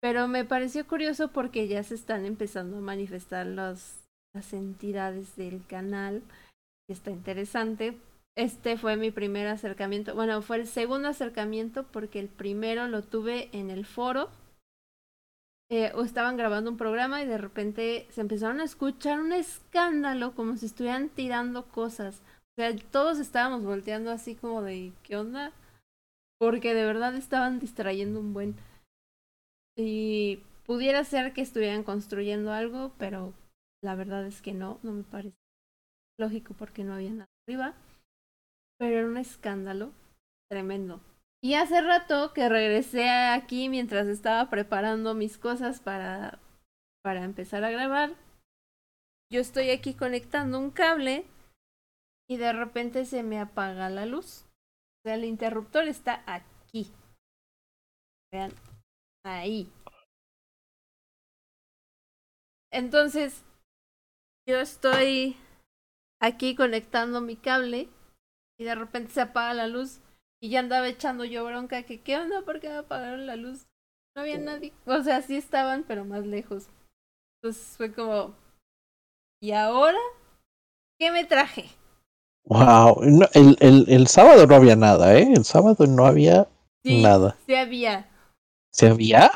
[0.00, 4.04] Pero me pareció curioso porque ya se están empezando a manifestar las
[4.52, 6.22] entidades del canal.
[6.86, 7.98] Y está interesante.
[8.36, 10.14] Este fue mi primer acercamiento.
[10.14, 14.28] Bueno, fue el segundo acercamiento porque el primero lo tuve en el foro.
[15.70, 20.34] Eh, o estaban grabando un programa y de repente se empezaron a escuchar un escándalo
[20.34, 22.20] como si estuvieran tirando cosas.
[22.52, 25.52] O sea, todos estábamos volteando así como de ¿qué onda?
[26.38, 28.56] Porque de verdad estaban distrayendo un buen.
[29.76, 33.32] Y pudiera ser que estuvieran construyendo algo, pero
[33.82, 35.36] la verdad es que no, no me parece
[36.18, 37.74] lógico porque no había nada arriba.
[38.78, 39.92] Pero era un escándalo
[40.50, 41.00] tremendo.
[41.44, 46.38] Y hace rato que regresé aquí mientras estaba preparando mis cosas para,
[47.02, 48.16] para empezar a grabar.
[49.30, 51.26] Yo estoy aquí conectando un cable
[52.30, 54.46] y de repente se me apaga la luz.
[54.46, 56.90] O sea, el interruptor está aquí.
[58.32, 58.50] Vean,
[59.22, 59.70] ahí.
[62.72, 63.44] Entonces,
[64.48, 65.36] yo estoy
[66.22, 67.90] aquí conectando mi cable
[68.58, 70.00] y de repente se apaga la luz
[70.44, 73.66] y ya andaba echando yo bronca que qué onda, ¿por qué me apagaron la luz?
[74.14, 74.74] No había nadie.
[74.84, 76.68] O sea, sí estaban, pero más lejos.
[77.42, 78.34] Entonces fue como,
[79.40, 79.98] ¿y ahora?
[80.98, 81.70] ¿Qué me traje?
[82.46, 85.30] Wow, no, el, el, el sábado no había nada, ¿eh?
[85.34, 86.48] El sábado no había
[86.84, 87.36] Sí, nada.
[87.46, 88.08] sí había.
[88.70, 89.30] ¿Se había?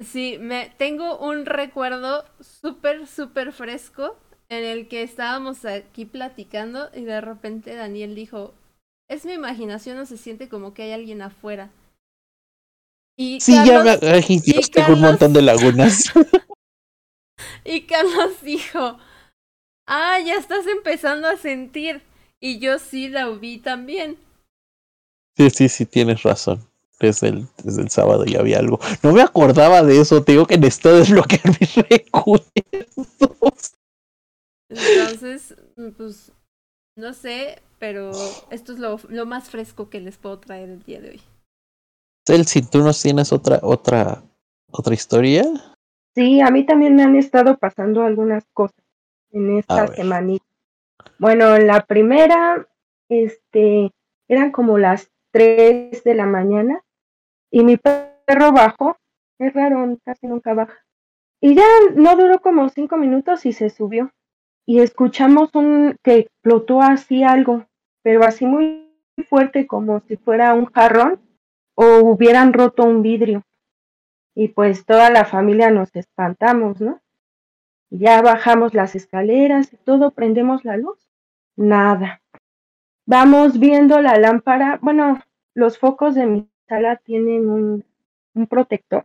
[0.00, 4.16] Sí, me tengo un recuerdo súper, súper fresco
[4.48, 8.54] en el que estábamos aquí platicando y de repente Daniel dijo,
[9.08, 11.70] es mi imaginación o se siente como que hay alguien afuera.
[13.16, 13.98] Y Sí, ya me...
[13.98, 16.12] Carlos, Ay, Dios, tengo un montón de lagunas.
[17.64, 18.98] y Carlos dijo,
[19.86, 22.02] ah, ya estás empezando a sentir.
[22.40, 24.18] Y yo sí la vi también.
[25.36, 26.66] Sí, sí, sí, tienes razón.
[27.00, 28.78] Desde el, desde el sábado ya había algo.
[29.02, 33.72] No me acordaba de eso, te digo que necesito desbloquear mis recuerdos.
[34.68, 35.54] Entonces,
[35.96, 36.32] pues,
[36.96, 38.10] no sé, pero
[38.50, 41.20] esto es lo, lo más fresco que les puedo traer el día de hoy.
[42.26, 44.22] El si tú nos tienes otra, otra,
[44.70, 45.44] otra historia.
[46.14, 48.80] Sí, a mí también me han estado pasando algunas cosas
[49.32, 50.44] en esta semanita.
[51.18, 52.66] Bueno, la primera,
[53.08, 53.90] este,
[54.28, 56.82] eran como las 3 de la mañana
[57.50, 58.96] y mi perro bajó.
[59.38, 60.84] Es raro, casi nunca baja.
[61.40, 64.12] Y ya no duró como cinco minutos y se subió.
[64.66, 67.66] Y escuchamos un que explotó así algo,
[68.02, 68.90] pero así muy
[69.28, 71.20] fuerte como si fuera un jarrón
[71.74, 73.42] o hubieran roto un vidrio.
[74.34, 77.00] Y pues toda la familia nos espantamos, ¿no?
[77.90, 80.98] Ya bajamos las escaleras y todo, prendemos la luz.
[81.56, 82.20] Nada.
[83.06, 84.78] Vamos viendo la lámpara.
[84.82, 85.22] Bueno,
[85.54, 87.84] los focos de mi sala tienen un,
[88.34, 89.04] un protector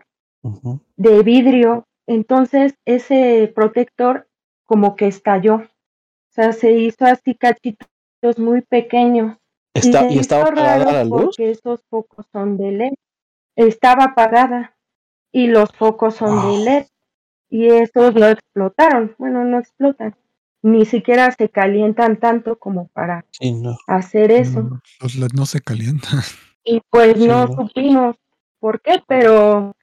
[0.95, 1.85] de vidrio.
[2.07, 4.28] Entonces ese protector
[4.69, 5.55] como que estalló.
[5.55, 9.35] O sea, se hizo así cachitos muy pequeños.
[9.73, 11.35] Está, ¿Y estaba apagada la luz?
[11.35, 12.93] Porque esos focos son de LED.
[13.55, 14.77] Estaba apagada
[15.31, 16.51] y los focos son Wow.
[16.51, 16.85] de LED.
[17.49, 19.15] Y esos no explotaron.
[19.17, 20.15] Bueno, no explotan.
[20.61, 23.75] Ni siquiera se calientan tanto como para Sí, no.
[23.87, 24.61] hacer eso.
[24.61, 26.19] No, los LED no se calientan.
[26.63, 27.55] Y pues Sí, no no.
[27.55, 28.15] supimos
[28.59, 29.75] por qué, pero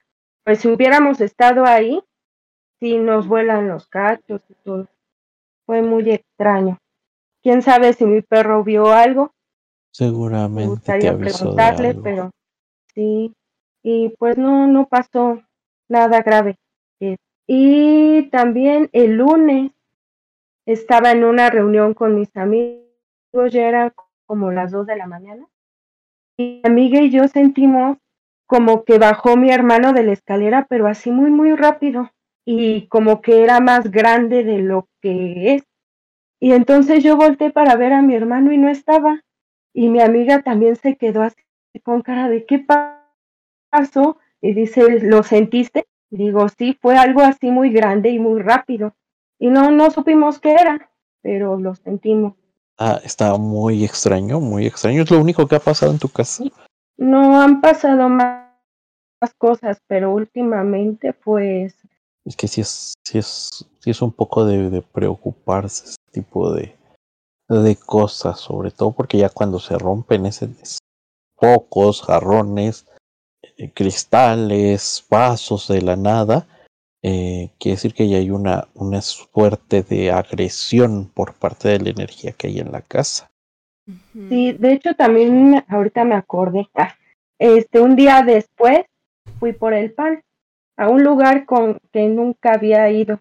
[0.45, 1.99] pues si hubiéramos estado ahí,
[2.79, 4.87] sí nos vuelan los cachos y todo.
[5.65, 6.77] Fue muy extraño.
[7.43, 9.31] Quién sabe si mi perro vio algo,
[9.99, 12.31] me Seguramente gustaría de preguntarle, pero
[12.93, 13.33] sí.
[13.83, 15.41] Y pues no, no pasó
[15.89, 16.57] nada grave.
[16.99, 19.71] Eh, Y también el lunes
[20.67, 23.93] estaba en una reunión con mis amigos, ya era
[24.25, 25.47] como las 2 de la mañana.
[26.37, 27.97] Y mi amiga y yo sentimos
[28.45, 32.11] como que bajó mi hermano de la escalera, pero así muy, muy rápido.
[32.49, 35.63] Y como que era más grande de lo que es.
[36.39, 39.21] Y entonces yo volteé para ver a mi hermano y no estaba.
[39.73, 41.35] Y mi amiga también se quedó así
[41.83, 43.05] con cara de ¿qué pa-
[43.69, 44.17] pasó?
[44.39, 45.87] Y dice, ¿lo sentiste?
[46.09, 48.95] Y digo, sí, fue algo así muy grande y muy rápido.
[49.39, 50.89] Y no, no supimos qué era,
[51.21, 52.33] pero lo sentimos.
[52.77, 55.03] Ah, está muy extraño, muy extraño.
[55.03, 56.45] Es lo único que ha pasado en tu casa.
[56.95, 58.45] No han pasado más,
[59.37, 61.75] cosas, pero últimamente pues
[62.27, 66.51] Es que sí es, sí es, sí es un poco de, de preocuparse ese tipo
[66.51, 66.75] de,
[67.47, 70.49] de cosas, sobre todo porque ya cuando se rompen ese
[71.37, 72.85] focos, jarrones,
[73.57, 76.47] eh, cristales, vasos de la nada,
[77.01, 81.89] eh, quiere decir que ya hay una, una suerte de agresión por parte de la
[81.91, 83.29] energía que hay en la casa.
[84.13, 86.95] Sí, de hecho también ahorita me acordé, ah,
[87.39, 88.81] este, un día después
[89.39, 90.21] fui por el pan
[90.77, 93.19] a un lugar con que nunca había ido.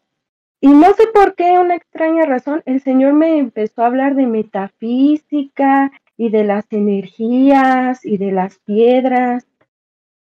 [0.60, 4.26] Y no sé por qué, una extraña razón, el Señor me empezó a hablar de
[4.26, 9.46] metafísica y de las energías y de las piedras.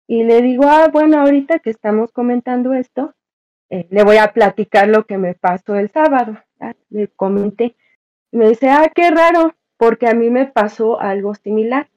[0.06, 3.14] Y le digo, ah, bueno, ahorita que estamos comentando esto,
[3.70, 6.38] eh, le voy a platicar lo que me pasó el sábado.
[6.90, 7.74] Le comenté.
[8.30, 11.88] Me dice, ah, qué raro, porque a mí me pasó algo similar.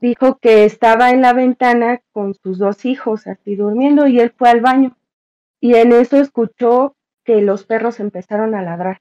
[0.00, 4.48] Dijo que estaba en la ventana con sus dos hijos, así durmiendo, y él fue
[4.50, 4.96] al baño.
[5.60, 9.00] Y en eso escuchó que los perros empezaron a ladrar,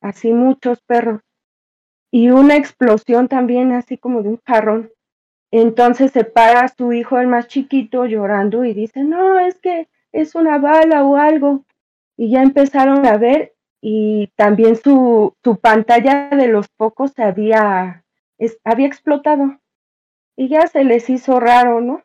[0.00, 1.20] así muchos perros.
[2.10, 4.90] Y una explosión también, así como de un jarrón.
[5.52, 10.34] Entonces se para su hijo, el más chiquito, llorando y dice, no, es que es
[10.34, 11.64] una bala o algo.
[12.16, 18.04] Y ya empezaron a ver y también su, su pantalla de los pocos había,
[18.64, 19.59] había explotado.
[20.40, 22.02] Y ya se les hizo raro, ¿no?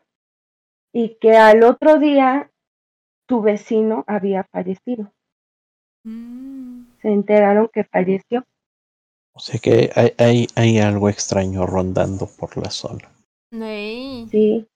[0.92, 2.50] Y que al otro día
[3.26, 5.10] su vecino había fallecido.
[6.04, 6.82] Mm.
[7.00, 8.44] Se enteraron que falleció.
[9.32, 13.10] O sea que hay, hay, hay algo extraño rondando por la zona.
[13.52, 14.28] Ey.
[14.30, 14.66] Sí,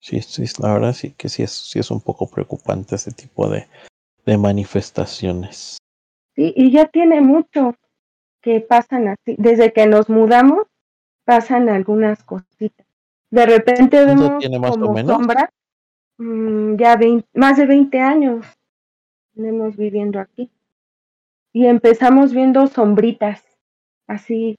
[0.00, 3.48] Sí, sí, la verdad sí que sí es, sí es un poco preocupante ese tipo
[3.48, 3.66] de,
[4.24, 5.78] de manifestaciones.
[6.36, 7.74] sí, y ya tiene mucho
[8.42, 9.34] que pasan así.
[9.38, 10.68] Desde que nos mudamos,
[11.26, 12.86] pasan algunas cositas.
[13.30, 15.50] De repente ¿Cuánto vemos como sombra,
[16.18, 18.46] mm, ya vein- más de 20 años
[19.34, 20.50] tenemos viviendo aquí.
[21.52, 23.42] Y empezamos viendo sombritas,
[24.06, 24.56] así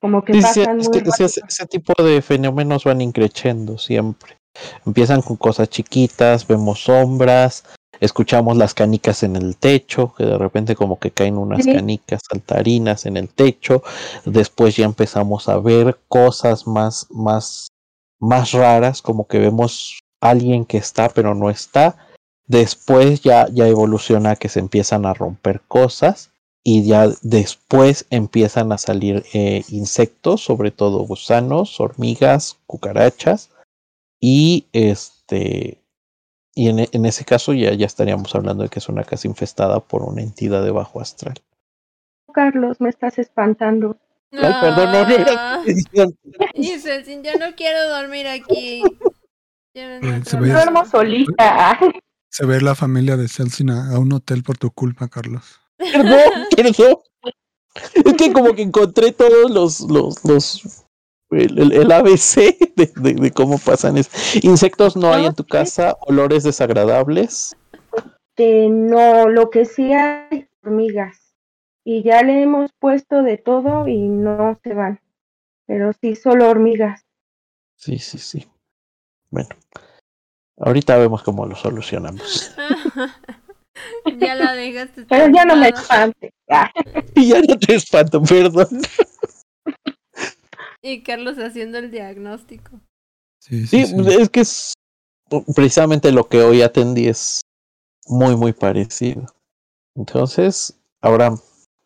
[0.00, 3.78] como que Sí, sí, pasan es muy que ese, ese tipo de fenómenos van increciendo
[3.78, 4.36] siempre.
[4.84, 7.64] Empiezan con cosas chiquitas, vemos sombras,
[8.00, 11.72] escuchamos las canicas en el techo, que de repente como que caen unas Sí.
[11.72, 13.82] canicas saltarinas en el techo.
[14.24, 17.68] Después ya empezamos a ver cosas más, más,
[18.20, 21.96] más raras, como que vemos alguien que está pero no está.
[22.46, 26.30] Después ya, ya evoluciona que se empiezan a romper cosas
[26.64, 33.50] y ya después empiezan a salir eh, insectos, sobre todo gusanos, hormigas, cucarachas
[34.20, 35.78] y este
[36.58, 39.78] y en, en ese caso ya, ya estaríamos hablando de que es una casa infestada
[39.78, 41.34] por una entidad de bajo astral.
[42.34, 43.96] Carlos, me estás espantando.
[44.32, 46.18] Ay, perdón, no, no era edición.
[46.54, 48.82] Y Celsin, ya no quiero dormir aquí.
[48.82, 48.88] A
[49.74, 50.48] Eh, se ve-.
[50.50, 51.78] Duermo solita.
[52.30, 55.60] Se ve la familia de Celsin a, a un hotel por tu culpa, Carlos.
[55.78, 56.98] Perdón, perdón.
[58.04, 60.84] Es que como que encontré todos los, los, los
[61.30, 62.36] el, el- el ABC
[62.76, 64.10] de, de- de cómo pasan es.
[64.44, 67.56] Insectos no hay en tu casa, olores desagradables.
[68.36, 71.34] Este, no, lo que sí hay hormigas.
[71.84, 75.00] Y ya le hemos puesto de todo y no se van.
[75.66, 77.04] Pero sí, solo hormigas.
[77.76, 78.46] Sí, sí, sí.
[79.30, 79.48] Bueno,
[80.58, 82.54] ahorita vemos cómo lo solucionamos.
[84.18, 85.04] ya la dejaste.
[85.08, 85.70] Pero ya no me.
[85.90, 86.10] Ah,
[87.14, 88.68] Y ya no te espanto, perdón.
[90.82, 92.80] Y Carlos haciendo el diagnóstico.
[93.40, 94.14] Sí, sí, Sí, sí.
[94.20, 94.72] es que es
[95.54, 97.40] precisamente lo que hoy atendí es
[98.06, 99.26] muy, muy parecido.
[99.94, 101.34] Entonces, ahora,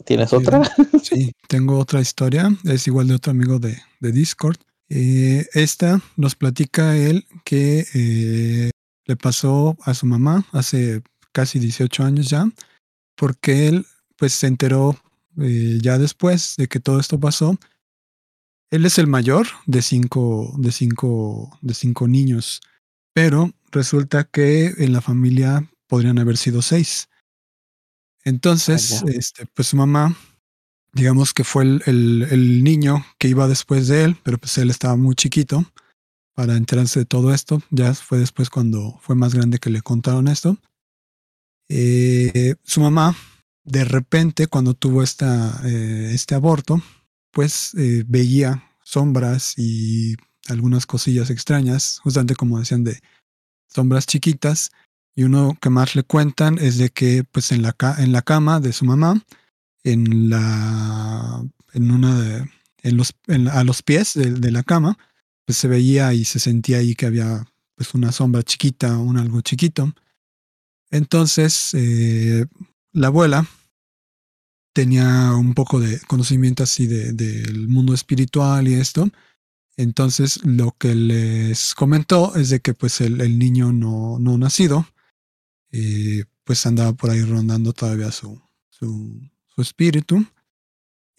[0.04, 0.62] ¿tienes Sí, otra?
[1.02, 2.50] Sí, tengo otra historia.
[2.64, 4.56] Es igual de otro amigo de, de Discord.
[4.88, 8.70] Eh, esta nos platica él que eh,
[9.06, 11.02] le pasó a su mamá hace
[11.32, 12.44] casi 18 años ya,
[13.16, 14.96] porque él pues se enteró
[15.40, 17.58] eh, ya después de que todo esto pasó.
[18.72, 22.60] Él es el mayor de cinco, de cinco, de cinco niños,
[23.14, 27.08] pero resulta que en la familia podrían haber sido seis.
[28.24, 30.16] Entonces, este, pues su mamá
[30.94, 34.68] digamos que fue el, el- el niño que iba después de él, pero pues él
[34.70, 35.64] estaba muy chiquito
[36.34, 37.62] para enterarse de todo esto.
[37.70, 40.58] Ya fue después cuando fue más grande que le contaron esto.
[41.68, 43.16] Eh, su mamá,
[43.64, 46.82] de repente, cuando tuvo esta, eh, este aborto,
[47.32, 50.16] pues eh, veía sombras y
[50.48, 53.00] algunas cosillas extrañas, justamente como decían de
[53.68, 54.70] sombras chiquitas.
[55.14, 58.60] Y uno que más le cuentan es de que pues en la, en la cama
[58.60, 59.22] de su mamá,
[59.84, 62.50] en la en una de,
[62.82, 63.14] en los
[63.50, 64.98] a los pies de, de la cama
[65.44, 69.40] pues se veía y se sentía ahí que había pues una sombra chiquita, un algo
[69.40, 69.92] chiquito.
[70.90, 72.46] Entonces, eh,
[72.92, 73.46] la abuela
[74.72, 79.08] tenía un poco de conocimiento así del de, mundo espiritual y esto.
[79.76, 84.86] Entonces, lo que les comentó es de que pues el, el niño no, no nacido,
[85.70, 90.26] eh, pues andaba por ahí rondando todavía su, su, su espíritu.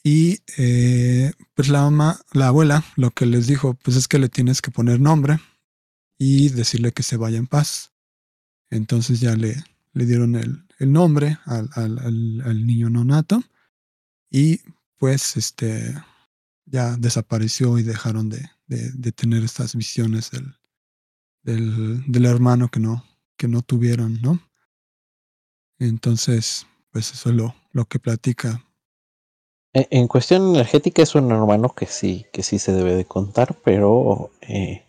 [0.04, 4.30] Y eh, pues la mamá, la abuela, lo que les dijo, pues es que le
[4.30, 5.40] tienes que poner nombre
[6.18, 7.94] y decirle que se vaya en paz.
[8.70, 9.64] Entonces ya le,
[9.94, 13.44] le dieron el, el nombre al, al, al, niño nonato
[14.30, 14.62] y
[14.98, 15.96] pues este
[16.66, 20.56] ya desapareció y dejaron de, de, de tener estas visiones del,
[21.44, 23.06] del, del, hermano que no,
[23.38, 24.40] que no tuvieron, ¿no?
[25.78, 28.66] Entonces, pues eso es lo, lo que platica.
[29.74, 33.60] E, en cuestión energética es un hermano que sí, que sí se debe de contar,
[33.64, 34.86] pero eh,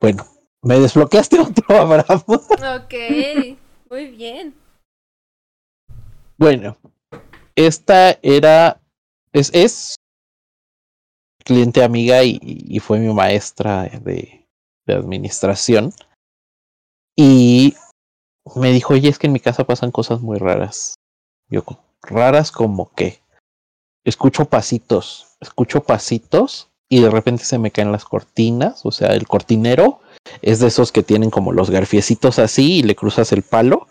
[0.00, 0.26] bueno,
[0.62, 2.22] me desbloqueaste otro, Abraham.
[2.26, 2.94] Ok,
[3.92, 4.54] muy bien.
[6.38, 6.78] Bueno,
[7.54, 8.80] esta era,
[9.34, 9.96] es, es
[11.44, 14.48] cliente amiga y, y fue mi maestra de,
[14.86, 15.92] de, administración.
[17.14, 17.74] Y
[18.56, 20.94] me dijo, oye, es que en mi casa pasan cosas muy raras.
[21.50, 21.62] Yo,
[22.00, 23.20] raras como que
[24.04, 29.28] escucho pasitos, escucho pasitos y de repente se me caen las cortinas, o sea, el
[29.28, 30.00] cortinero
[30.40, 33.86] es de esos que tienen como los garfiecitos así y le cruzas el palo.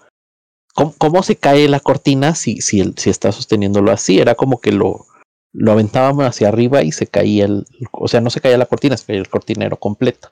[0.74, 4.20] ¿Cómo, se cae la cortina si, si está sosteniéndolo así?
[4.20, 5.06] Era como que lo,
[5.54, 8.98] lo aventábamos hacia arriba y se caía el, o sea, no se caía la cortina,
[8.98, 10.30] se caía el cortinero completo.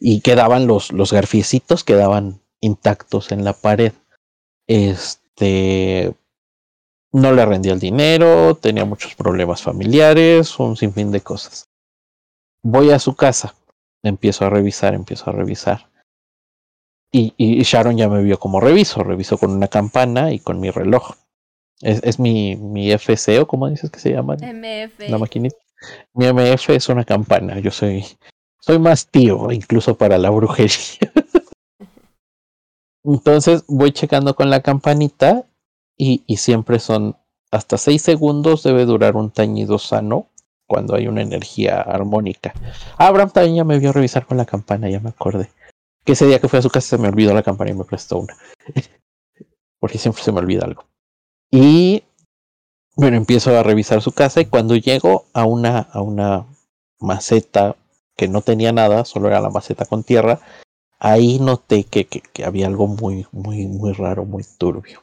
[0.00, 3.92] Y quedaban los, los garfiecitos, quedaban intactos en la pared.
[4.66, 6.14] Este,
[7.12, 11.68] no le rendía el dinero, tenía muchos problemas familiares, un sinfín de cosas.
[12.62, 13.54] Voy a su casa,
[14.08, 15.90] empiezo a revisar, empiezo a revisar.
[17.12, 20.70] Y, y Sharon ya me vio como reviso, reviso con una campana y con mi
[20.70, 21.12] reloj.
[21.80, 24.34] Es, es mi, mi FC o como dices que se llama?
[24.34, 25.08] MF.
[25.08, 25.56] La maquinita.
[26.12, 27.58] Mi MF es una campana.
[27.60, 28.04] Yo soy,
[28.58, 31.12] soy más tío, incluso para la brujería.
[33.04, 35.44] Entonces voy checando con la campanita
[35.96, 37.16] y, y siempre son
[37.50, 40.30] hasta seis segundos debe durar un tañido sano
[40.66, 42.54] cuando hay una energía armónica.
[42.96, 45.50] Abraham también ya me vio revisar con la campana, ya me acordé.
[46.04, 47.84] Que ese día que fui a su casa se me olvidó la campana y me
[47.84, 48.36] prestó una.
[49.80, 50.84] Porque siempre se me olvida algo.
[51.50, 52.04] Y
[52.96, 56.46] bueno, empiezo a revisar su casa y cuando llego a una, a una
[57.00, 57.76] maceta
[58.16, 60.40] que no tenía nada, solo era la maceta con tierra,
[60.98, 65.02] ahí noté que, que, que había algo muy, muy, muy raro, muy turbio.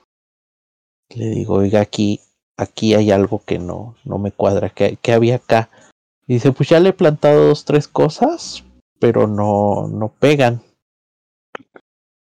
[1.09, 2.21] Le digo, oiga, aquí,
[2.57, 5.69] aquí hay algo que no, no me cuadra, que, que había acá.
[6.27, 8.63] Y dice, pues ya le he plantado dos, tres cosas,
[8.99, 10.61] pero no, no pegan.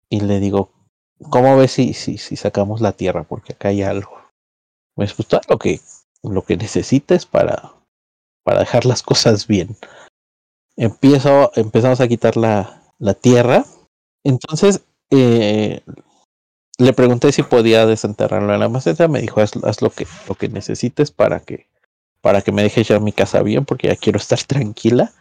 [0.08, 0.70] Y le digo,
[1.30, 3.24] ¿cómo ves si, si, si sacamos la tierra?
[3.24, 4.12] Porque acá hay algo.
[4.96, 5.80] Me pues todo lo que,
[6.22, 7.74] lo que necesites para,
[8.42, 9.76] para dejar las cosas bien.
[10.76, 13.64] Empiezo, empezamos a quitar la, la tierra.
[14.24, 15.82] Entonces, eh,
[16.78, 19.08] le pregunté si podía desenterrarlo en la maceta.
[19.08, 21.68] Me dijo, haz, lo, que, lo que necesites para que,
[22.20, 25.12] para que me deje ya mi casa bien, porque ya quiero estar tranquila.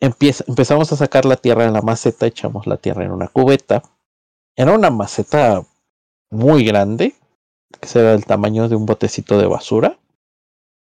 [0.00, 3.82] Empieza, empezamos a sacar la tierra en la maceta, echamos la tierra en una cubeta.
[4.56, 5.64] Era una maceta
[6.30, 7.14] muy grande,
[7.80, 9.98] que será del tamaño de un botecito de basura.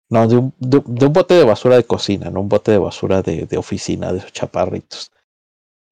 [0.09, 2.77] No, de un, de, de un bote de basura de cocina, no un bote de
[2.77, 5.09] basura de, de oficina, de esos chaparritos.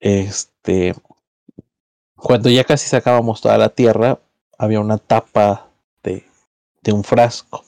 [0.01, 0.93] Este,
[2.21, 4.19] cuando ya casi sacábamos toda la tierra,
[4.57, 5.69] había una tapa
[6.03, 6.25] de,
[6.81, 7.63] de un frasco.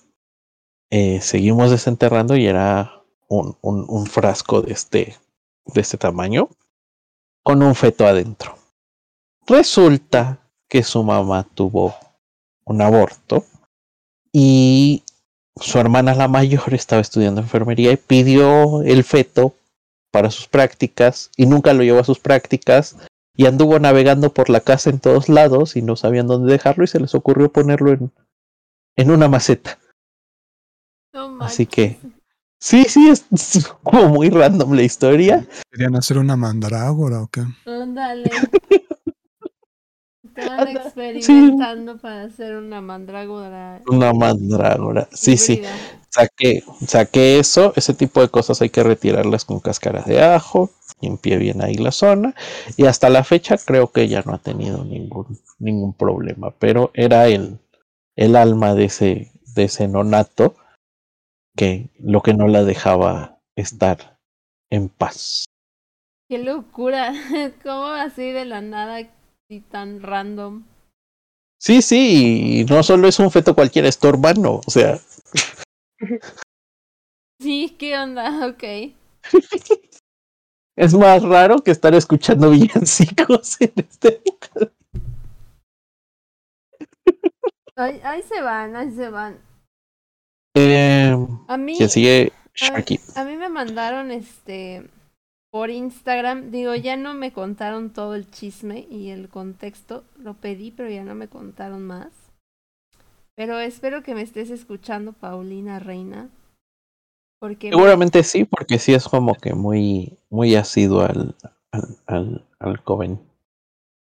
[0.90, 5.18] Eh, seguimos desenterrando y era un, un, un, frasco de este,
[5.66, 6.50] de este tamaño
[7.44, 8.58] con un feto adentro.
[9.48, 11.96] Resulta que su mamá tuvo
[12.66, 13.46] un aborto
[14.34, 15.04] y
[15.56, 19.54] su hermana la mayor estaba estudiando enfermería y pidió el feto
[20.12, 22.98] para sus prácticas y nunca lo llevó a sus prácticas
[23.36, 26.88] y anduvo navegando por la casa en todos lados y no sabían dónde dejarlo y
[26.88, 28.12] se les ocurrió ponerlo en,
[28.96, 29.80] en una maceta.
[31.14, 31.98] No Así que
[32.60, 35.46] sí, sí, es, es, como muy random la historia.
[35.72, 37.44] ¿Querían hacer una mandrágora o qué?
[37.66, 38.32] Ándale.
[40.36, 42.00] Estaban experimentando sí.
[42.00, 43.82] para hacer una mandrágora.
[43.88, 45.76] Una mandrágora, sí, híbrida.
[45.76, 45.98] sí.
[46.10, 50.70] Saqué, saqué eso, ese tipo de cosas hay que retirarlas con cáscaras de ajo,
[51.02, 52.36] limpié bien ahí la zona
[52.78, 57.28] y hasta la fecha creo que ya no ha tenido ningún, ningún problema, pero era
[57.28, 57.60] el,
[58.16, 60.56] el alma de ese, de ese nonato
[61.56, 64.18] que lo que no la dejaba estar
[64.70, 65.46] en paz.
[66.30, 67.14] Qué locura.
[67.64, 69.02] ¿Cómo así de la nada
[69.50, 70.64] y tan random?
[71.60, 74.98] Sí, sí, y no solo es un feto cualquiera, es tu hermano, o sea.
[77.40, 78.48] Sí, ¿qué onda?
[78.48, 78.94] Ok.
[80.76, 84.22] Es más raro que estar escuchando villancicos en este.
[87.76, 89.38] Ahí, ahí se van, ahí se van.
[90.56, 91.16] Eh,
[91.48, 94.90] A mí, que sigue a, a mí me mandaron este
[95.52, 100.72] por Instagram, digo, ya no me contaron todo el chisme y el contexto, lo pedí,
[100.72, 102.10] pero ya no me contaron más.
[103.36, 106.30] Pero espero que me estés escuchando, Paulina Reina,
[107.42, 111.36] porque me- Seguramente sí, porque sí es como que muy, muy asiduo al,
[111.72, 113.20] al, al, al Coven.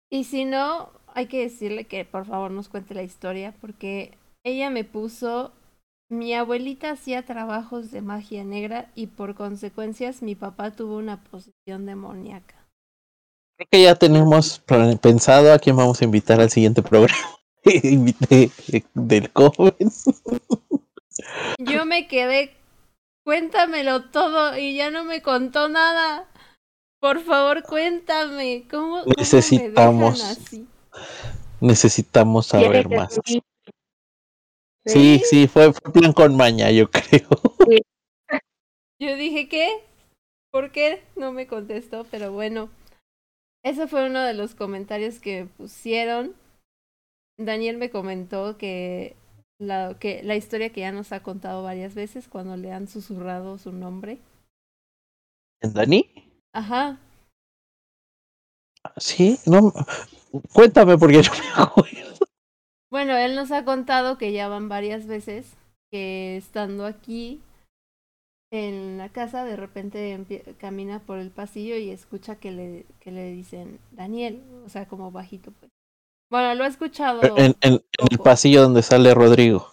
[0.09, 4.69] Y si no, hay que decirle que por favor nos cuente la historia, porque ella
[4.69, 5.51] me puso,
[6.09, 11.85] mi abuelita hacía trabajos de magia negra y por consecuencias mi papá tuvo una posesión
[11.85, 12.55] demoníaca.
[13.57, 14.61] Creo que ya tenemos
[15.01, 17.17] pensado a quién vamos a invitar al siguiente programa.
[18.93, 19.73] Del Coven.
[21.57, 22.51] Yo me quedé,
[23.23, 26.29] cuéntamelo todo y ya no me contó nada.
[26.99, 30.67] Por favor, cuéntame, ¿cómo, cómo me Necesitamos dejan así?
[31.59, 33.19] Necesitamos saber más.
[34.85, 37.27] Sí, sí, fue, fue plan con maña, yo creo.
[38.99, 39.83] Yo dije, ¿qué?
[40.49, 41.03] ¿Por qué?
[41.17, 42.69] No me contestó, pero bueno.
[43.63, 46.35] Ese fue uno de los comentarios que pusieron.
[47.37, 49.15] Daniel me comentó que
[49.59, 53.57] la, que la historia que ya nos ha contado varias veces cuando le han susurrado
[53.57, 54.19] su nombre.
[55.61, 56.09] ¿En Dani?
[56.53, 56.99] Ajá.
[58.97, 59.73] Sí, no.
[60.53, 62.13] Cuéntame porque yo me acuerdo.
[62.91, 65.55] Bueno, él nos ha contado que ya van varias veces
[65.91, 67.41] que estando aquí
[68.51, 73.31] en la casa, de repente camina por el pasillo y escucha que le, que le
[73.31, 75.51] dicen Daniel, o sea, como bajito.
[75.51, 75.71] Pues.
[76.33, 77.21] Bueno, lo he escuchado.
[77.37, 79.67] En, en- en el pasillo donde sale Rodrigo.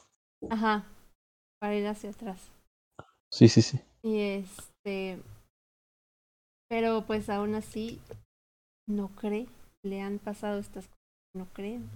[0.51, 0.85] Ajá,
[1.59, 2.53] para ir hacia atrás.
[3.33, 3.81] Sí, sí, sí.
[4.03, 5.19] Y este.
[6.69, 7.99] Pero pues aún así,
[8.87, 9.47] no cree.
[9.83, 11.01] Le han pasado estas cosas.
[11.35, 11.89] No creen.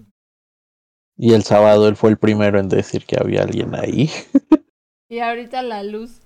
[1.19, 4.09] Y el sábado él fue el primero en decir que había alguien ahí.
[5.11, 6.23] Y ahorita la luz.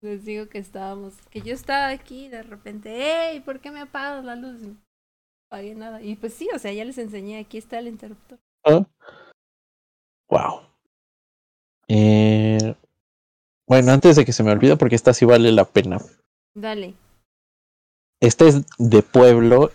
[0.00, 1.14] Les digo que estábamos.
[1.30, 3.30] Que yo estaba aquí y de repente.
[3.32, 3.40] ¡Ey!
[3.40, 4.60] ¿Por qué me apagas la luz?
[5.52, 6.00] Nada.
[6.00, 7.38] Y pues sí, o sea, ya les enseñé.
[7.38, 8.38] Aquí está el interruptor.
[10.30, 10.62] Wow.
[11.88, 12.74] Eh,
[13.68, 15.98] bueno, antes de que se me olvide, porque esta sí vale la pena.
[16.54, 16.94] Dale.
[18.20, 19.72] Este es de pueblo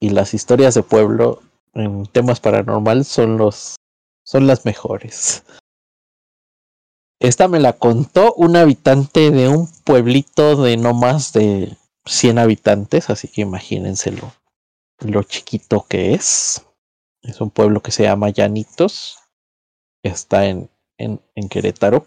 [0.00, 1.40] y las historias de pueblo
[1.72, 3.76] en temas paranormales son los
[4.24, 5.44] son las mejores.
[7.20, 13.08] Esta me la contó un habitante de un pueblito de no más de 100 habitantes,
[13.08, 14.12] así que imagínense
[15.00, 16.64] lo, chiquito que es.
[17.22, 19.18] Es un pueblo que se llama Llanitos,
[20.02, 22.06] está en, en, en Querétaro,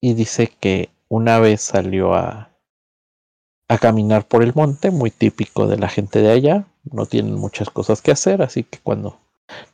[0.00, 2.50] y dice que una vez salió a,
[3.68, 6.66] a caminar por el monte, muy típico de la gente de allá.
[6.84, 9.20] No tienen muchas cosas que hacer, así que cuando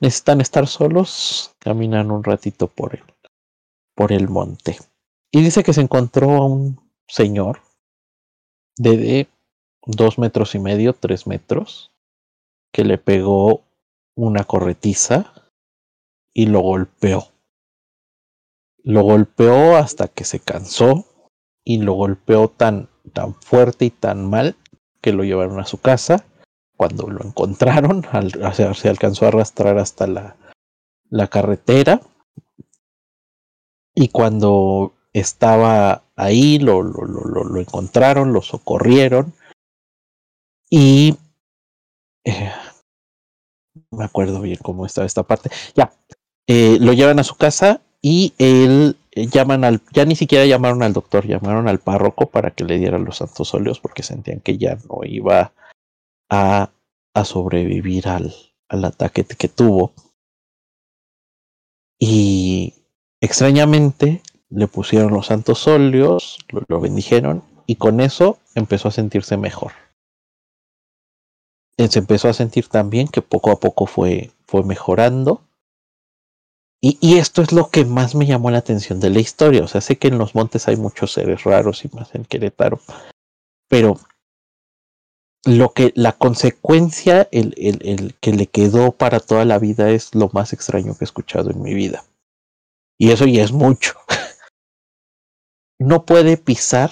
[0.01, 3.05] necesitan estar solos, caminan un ratito por el,
[3.95, 4.79] por el monte.
[5.33, 7.63] Y dice que se encontró a un señor
[8.77, 9.29] de, de
[9.87, 11.91] dos metros y medio, tres metros,
[12.73, 13.65] que le pegó
[14.15, 15.33] una corretiza
[16.33, 17.29] y lo golpeó.
[18.83, 21.07] Lo golpeó hasta que se cansó
[21.65, 24.57] y lo golpeó tan, tan fuerte y tan mal
[25.01, 26.25] que lo llevaron a su casa.
[26.77, 28.05] Cuando lo encontraron,
[28.75, 30.37] se alcanzó a arrastrar hasta la,
[31.09, 32.01] la carretera.
[33.95, 39.33] Y cuando estaba ahí, lo, lo, lo, lo encontraron, lo socorrieron.
[40.69, 41.17] Y
[42.27, 42.53] eh,
[43.91, 45.51] no me acuerdo bien cómo estaba esta parte.
[45.75, 45.93] Ya,
[46.49, 50.83] eh, lo llevan a su casa y él eh, llaman al, ya ni siquiera llamaron
[50.83, 54.59] al doctor, llamaron al párroco para que le dieran los santos óleos porque sentían que
[54.59, 55.53] ya no iba
[56.29, 56.71] a,
[57.25, 58.35] sobrevivir al,
[58.69, 59.93] ataque que tuvo.
[61.99, 62.75] Y
[63.23, 64.21] extrañamente
[64.51, 69.73] le pusieron los santos óleos, lo bendijeron y con eso empezó a sentirse mejor.
[71.79, 75.43] Él se empezó a sentir también que poco a poco fue, fue mejorando.
[76.81, 79.65] Y, y, esto es lo que más me llamó la atención de la historia.
[79.65, 82.81] O sea, sé que en los montes hay muchos seres raros y más en Querétaro.
[83.69, 83.99] Pero
[85.45, 90.15] lo que la consecuencia, el, el, el que le quedó para toda la vida es
[90.15, 92.05] lo más extraño que he escuchado en mi vida.
[92.99, 93.95] Y eso ya es mucho.
[95.79, 96.91] No puede pisar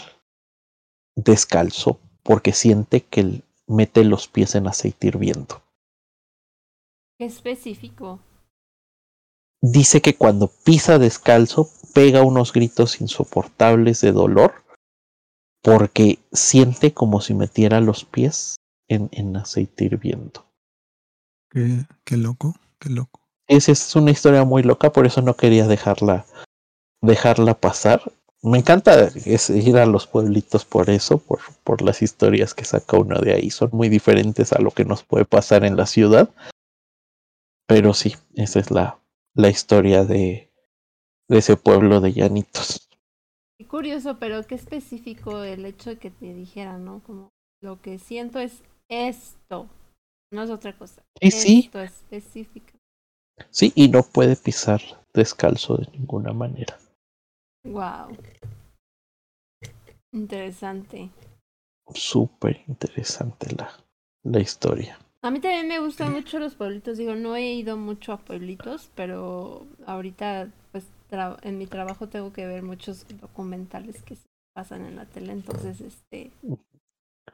[1.16, 5.62] descalzo porque siente que mete los pies en aceite hirviendo.
[7.18, 8.20] Qué específico.
[9.62, 14.64] Dice que cuando pisa descalzo pega unos gritos insoportables de dolor
[15.62, 18.56] porque siente como si metiera los pies
[18.88, 20.44] en, en aceite hirviendo.
[21.50, 23.20] Qué, qué loco, qué loco.
[23.46, 26.26] Esa es una historia muy loca, por eso no quería dejarla,
[27.00, 28.12] dejarla pasar.
[28.44, 33.18] Me encanta ir a los pueblitos por eso, por, por las historias que saca uno
[33.18, 33.50] de ahí.
[33.50, 36.28] Son muy diferentes a lo que nos puede pasar en la ciudad.
[37.66, 39.00] Pero sí, esa es la,
[39.34, 40.52] la historia de,
[41.26, 42.86] de ese pueblo de llanitos.
[43.58, 47.02] Qué curioso, pero qué específico el hecho de que te dijera, ¿no?
[47.02, 47.30] Como
[47.62, 49.70] lo que siento es esto,
[50.30, 51.02] no es otra cosa.
[51.18, 51.62] Sí, sí.
[51.64, 52.76] Esto específico.
[53.48, 54.82] Sí, y no puede pisar
[55.14, 56.78] descalzo de ninguna manera.
[57.64, 58.16] Wow.
[60.12, 61.10] Interesante.
[61.94, 63.70] Súper interesante la,
[64.22, 64.98] la historia.
[65.22, 66.98] A mí también me gustan mucho los pueblitos.
[66.98, 70.84] Digo, no he ido mucho a pueblitos, pero ahorita, pues,
[71.42, 75.32] en mi trabajo tengo que ver muchos documentales que se pasan en la tele.
[75.32, 76.30] Entonces, este,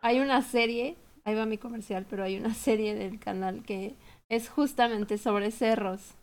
[0.02, 3.94] hay una serie, ahí va mi comercial, pero hay una serie del canal que
[4.28, 6.14] es justamente sobre cerros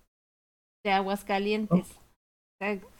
[0.85, 1.87] de aguas calientes.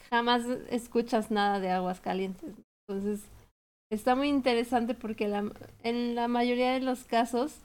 [0.10, 2.54] Jamás escuchas nada de aguas calientes.
[2.88, 3.24] Entonces,
[3.92, 5.52] está muy interesante porque la,
[5.84, 7.60] en la mayoría de los casos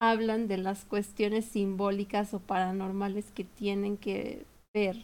[0.00, 4.96] hablan de las cuestiones simbólicas o paranormales que tienen que ver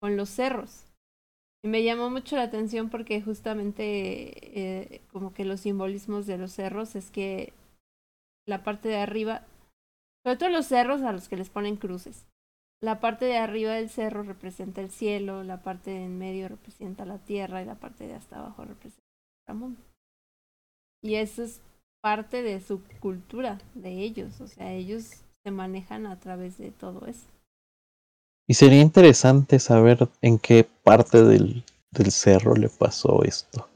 [0.00, 0.86] con los cerros.
[1.62, 3.82] Y me llamó mucho la atención porque justamente
[4.58, 7.52] eh, como que los simbolismos de los cerros es que
[8.46, 9.46] la parte de arriba,
[10.24, 12.26] sobre todo los cerros a los que les ponen cruces,
[12.84, 17.06] la parte de arriba del cerro representa el cielo, la parte de en medio representa
[17.06, 19.00] la tierra y la parte de hasta abajo representa
[19.48, 19.80] el mundo.
[21.02, 21.62] Y eso es
[22.02, 27.06] parte de su cultura, de ellos, o sea, ellos se manejan a través de todo
[27.06, 27.26] eso.
[28.46, 33.66] Y sería interesante saber en qué parte del, del cerro le pasó esto.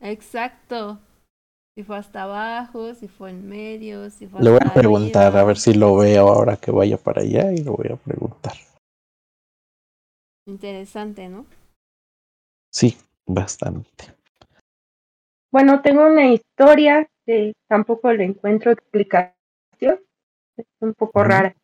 [0.00, 1.00] exacto.
[1.80, 5.44] Si fue hasta abajo, si fue en medio, si fue Le voy a preguntar, a
[5.44, 8.52] ver si lo veo ahora que vaya para allá y lo voy a preguntar.
[10.44, 11.46] Interesante, ¿no?
[12.70, 14.14] Sí, bastante.
[15.50, 19.34] Bueno, tengo una historia que tampoco le encuentro explicación.
[20.58, 21.56] Es un poco rara.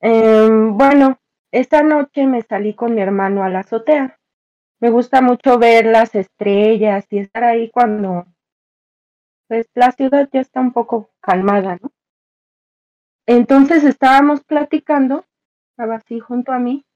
[0.00, 1.16] Em, bueno,
[1.52, 4.18] esta noche me salí con mi hermano a la azotea.
[4.80, 8.26] Me gusta mucho ver las estrellas y estar ahí cuando
[9.50, 11.90] pues la ciudad ya está un poco calmada, ¿no?
[13.26, 15.26] Entonces estábamos platicando,
[15.72, 16.86] estaba así junto a mí,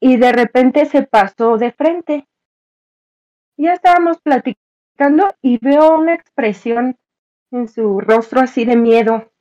[0.00, 2.26] y de repente se pasó de frente
[3.56, 6.98] ya estábamos platicando y veo una expresión
[7.50, 9.32] en su rostro así de miedo.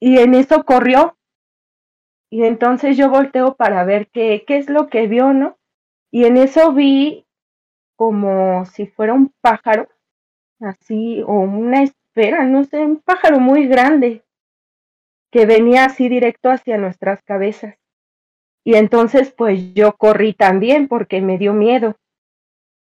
[0.00, 1.18] Y en eso corrió.
[2.30, 5.58] Y entonces yo volteo para ver qué, qué es lo que vio, ¿no?
[6.10, 7.26] Y en eso vi
[8.00, 9.86] como si fuera un pájaro,
[10.58, 14.24] así, o una esfera, no sé, un pájaro muy grande,
[15.30, 17.76] que venía así directo hacia nuestras cabezas.
[18.64, 21.96] Y entonces pues yo corrí también porque me dio miedo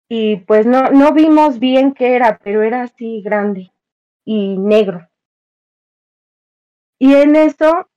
[0.08, 3.72] y pues no, no vimos bien qué era, pero era así grande
[4.24, 5.08] y negro.
[7.00, 7.88] Y en eso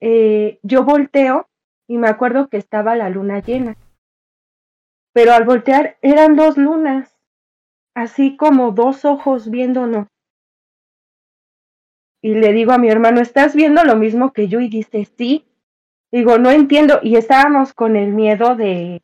[0.00, 1.48] eh, yo volteo
[1.86, 3.76] y me acuerdo que estaba la luna llena.
[5.18, 7.18] Pero al voltear eran dos lunas,
[7.92, 10.06] así como dos ojos viéndonos.
[12.22, 14.60] Y le digo a mi hermano, ¿estás viendo lo mismo que yo?
[14.60, 15.44] Y dice, sí.
[16.12, 17.00] Digo, no entiendo.
[17.02, 19.02] Y estábamos con el miedo de,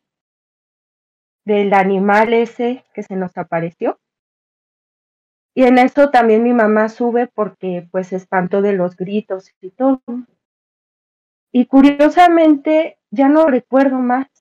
[1.43, 3.99] del animal ese que se nos apareció.
[5.53, 9.71] Y en eso también mi mamá sube porque pues se espantó de los gritos y
[9.71, 10.01] todo.
[11.51, 14.34] Y curiosamente ya no recuerdo más.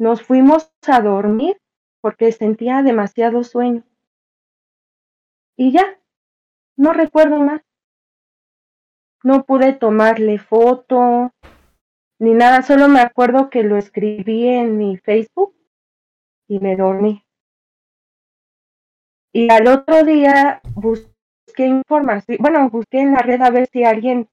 [0.00, 1.60] Nos fuimos a dormir
[2.00, 3.84] porque sentía demasiado sueño.
[5.58, 6.00] Y ya,
[6.74, 7.60] no recuerdo más.
[9.22, 11.34] No pude tomarle foto,
[12.18, 15.54] ni nada, solo me acuerdo que lo escribí en mi Facebook
[16.48, 17.22] y me dormí.
[19.34, 24.30] Y al otro día busqué información, bueno, busqué en la red a ver si alguien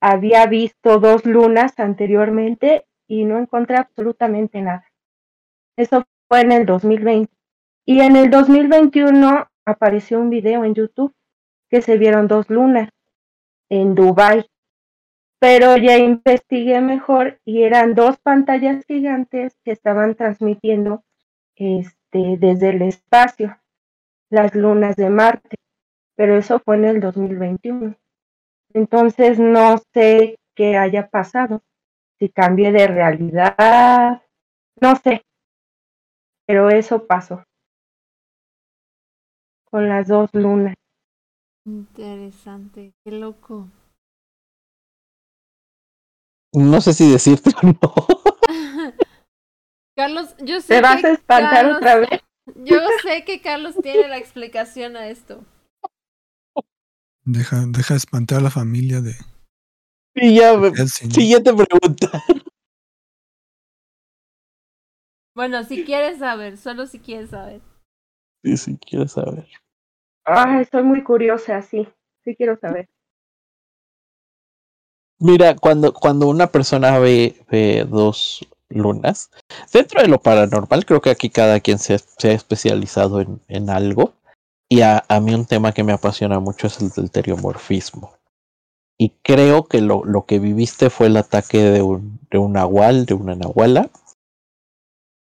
[0.00, 4.90] había visto dos lunas anteriormente y no encontré absolutamente nada.
[5.76, 7.32] Eso fue en el 2020.
[7.86, 11.14] Y en el 2021 apareció un video en YouTube
[11.68, 12.90] que se vieron dos lunas
[13.68, 14.46] en Dubai
[15.44, 21.04] pero ya investigué mejor y eran dos pantallas gigantes que estaban transmitiendo
[21.54, 23.58] este desde el espacio,
[24.30, 25.56] las lunas de Marte,
[26.16, 27.94] pero eso fue en el 2021.
[28.72, 31.62] Entonces no sé qué haya pasado,
[32.18, 34.22] si cambié de realidad,
[34.80, 35.26] no sé,
[36.46, 37.42] pero eso pasó
[39.70, 40.74] con las dos lunas.
[41.66, 43.68] Interesante, qué loco.
[46.52, 47.94] No sé si decirte o no.
[49.96, 52.20] Carlos, yo sé ¿Te vas que a espantar Carlos- otra vez?
[52.56, 55.42] Yo sé que Carlos tiene la explicación a esto.
[57.24, 59.14] Deja, deja espantar a la familia de
[60.14, 62.22] Y ya, me- siguiente pregunta.
[65.34, 67.60] Bueno, si quieres saber, solo si quieres saber.
[68.44, 69.46] Sí, sí, quiero saber.
[70.24, 71.88] Ay, estoy muy curiosa, sí,
[72.24, 72.88] sí quiero saber.
[75.18, 79.30] Mira, cuando, cuando una persona ve, ve dos lunas,
[79.72, 83.70] dentro de lo paranormal, creo que aquí cada quien se, se ha especializado en, en
[83.70, 84.14] algo.
[84.68, 88.14] Y a, a mí un tema que me apasiona mucho es el del teriomorfismo.
[88.98, 93.06] Y creo que lo, lo que viviste fue el ataque de un, de un nahual,
[93.06, 93.90] de una nahuala,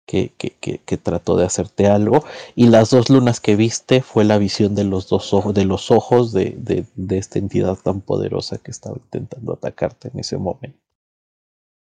[0.08, 2.24] que, que, que, que trató de hacerte algo.
[2.55, 5.91] Y las dos lunas que viste fue la visión de los dos ojos, de los
[5.91, 10.80] ojos de, de, de esta entidad tan poderosa que estaba intentando atacarte en ese momento.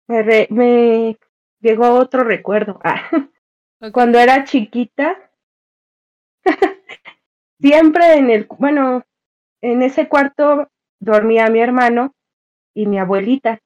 [0.09, 1.17] Me, re- me
[1.61, 2.79] llegó otro recuerdo.
[3.79, 5.15] Ah, cuando era chiquita,
[7.59, 9.03] siempre en el, bueno,
[9.61, 10.69] en ese cuarto
[10.99, 12.15] dormía mi hermano
[12.75, 13.59] y mi abuelita.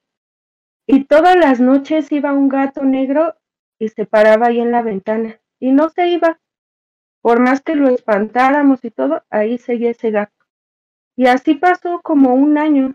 [0.86, 3.34] Y todas las noches iba un gato negro
[3.82, 6.38] y se paraba ahí en la ventana y no se iba.
[7.20, 10.46] Por más que lo espantáramos y todo, ahí seguía ese gato.
[11.16, 12.94] Y así pasó como un año.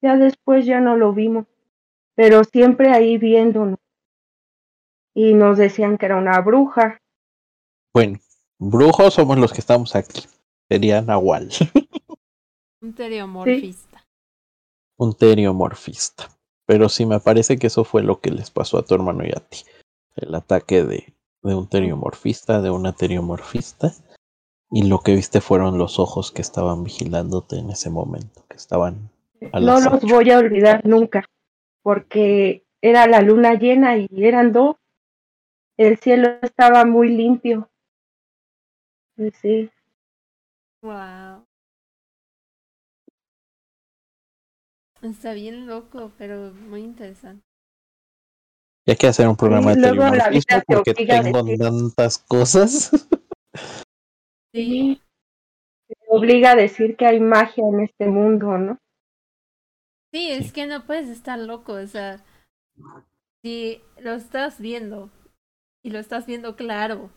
[0.00, 1.46] Ya después ya no lo vimos,
[2.14, 3.80] pero siempre ahí viéndonos.
[5.14, 7.00] Y nos decían que era una bruja.
[7.92, 8.20] Bueno,
[8.60, 10.22] brujos somos los que estamos aquí.
[10.68, 11.48] Sería Nahual,
[12.80, 14.06] Un teriomorfista.
[14.96, 16.28] un teriomorfista.
[16.66, 19.30] Pero sí me parece que eso fue lo que les pasó a tu hermano y
[19.30, 19.64] a ti.
[20.16, 23.92] El ataque de, de un teriomorfista, de una teriomorfista.
[24.70, 29.10] Y lo que viste fueron los ojos que estaban vigilándote en ese momento, que estaban
[29.52, 31.24] al No los voy a olvidar nunca,
[31.82, 34.76] porque era la luna llena y eran dos.
[35.76, 37.68] El cielo estaba muy limpio.
[39.16, 39.70] Y Sí,
[40.82, 41.46] Wow.
[45.00, 47.53] Está bien loco, pero muy interesante.
[48.86, 51.22] Y hay que hacer un programa de luego la teriomorfismo vida te porque obliga a
[51.22, 52.90] tengo decir- tantas cosas.
[54.54, 55.02] Sí,
[55.88, 58.78] te obliga a decir que hay magia en este mundo, ¿no?
[60.12, 62.24] sí, es que no puedes estar loco, o sea,
[63.42, 65.10] si lo estás viendo
[65.84, 67.10] y lo estás viendo claro,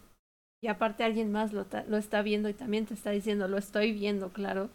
[0.61, 3.93] y aparte alguien más lo, lo está viendo y también te está diciendo, lo estoy
[3.93, 4.69] viendo claro,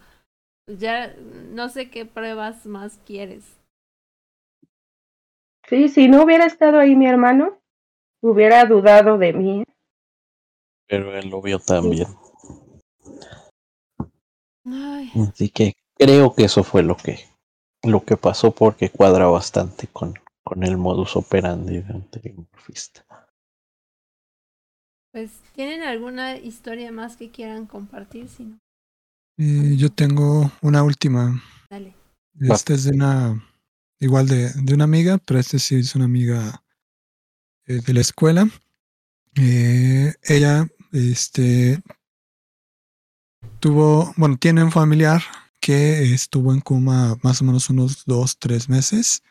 [0.67, 3.59] pues ya no sé qué pruebas más quieres.
[5.73, 7.59] Sí, si no hubiera estado ahí mi hermano,
[8.23, 9.63] hubiera dudado de mí.
[9.63, 9.65] ¿eh?
[10.87, 12.09] Pero él lo vio también.
[14.67, 17.21] Ay, Así que creo que eso fue lo que,
[17.85, 20.13] lo que pasó porque cuadra bastante con,
[20.45, 23.07] con el modus operandi de un teriomorfista.
[25.11, 28.29] pues, ¿tienen alguna historia más que quieran compartir?
[28.29, 28.59] Si no,
[29.39, 31.43] Eh, yo tengo una última.
[31.71, 31.95] dale.
[32.39, 33.43] Esta es de una,
[34.03, 36.65] igual de, de una amiga, pero esta sí es una amiga
[37.67, 38.49] eh, de la escuela.
[39.37, 41.81] Eh, ella, este,
[43.61, 45.23] tuvo, bueno, tiene un familiar
[45.61, 49.23] que estuvo en coma más o menos unos dos, tres meses.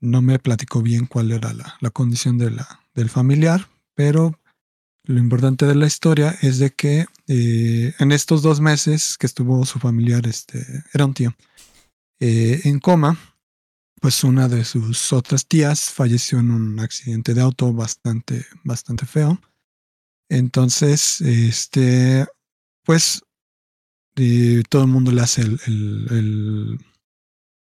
[0.00, 4.38] No me platicó bien cuál era la, la condición de la, del familiar, pero
[5.02, 9.66] lo importante de la historia es de que eh, en estos dos meses que estuvo
[9.66, 11.34] su familiar, este, era un tío,
[12.20, 13.16] en coma,
[14.00, 19.40] pues una de sus otras tías falleció en un accidente de auto bastante, bastante feo.
[20.28, 22.26] Entonces, este,
[22.84, 23.22] pues
[24.68, 25.42] todo el mundo le hace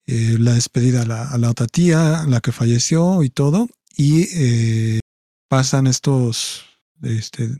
[0.08, 3.70] eh, la despedida a la, a la otra tía, la que falleció y todo.
[3.96, 5.00] Y eh,
[5.50, 6.66] pasan estos
[7.02, 7.58] este,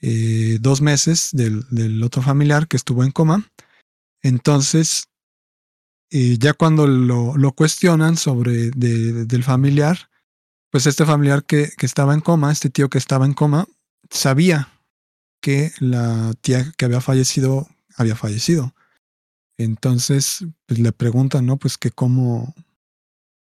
[0.00, 3.48] eh, dos meses del, del otro familiar que estuvo en coma.
[4.22, 5.04] Entonces,
[6.10, 10.10] eh, ya cuando lo, lo cuestionan sobre de- del familiar,
[10.70, 13.66] pues este familiar que, que estaba en coma, este tío que estaba en coma,
[14.10, 14.68] sabía
[15.40, 18.74] que la tía que había fallecido había fallecido.
[19.58, 21.58] Entonces, pues le preguntan, ¿no?
[21.58, 22.54] Pues que cómo,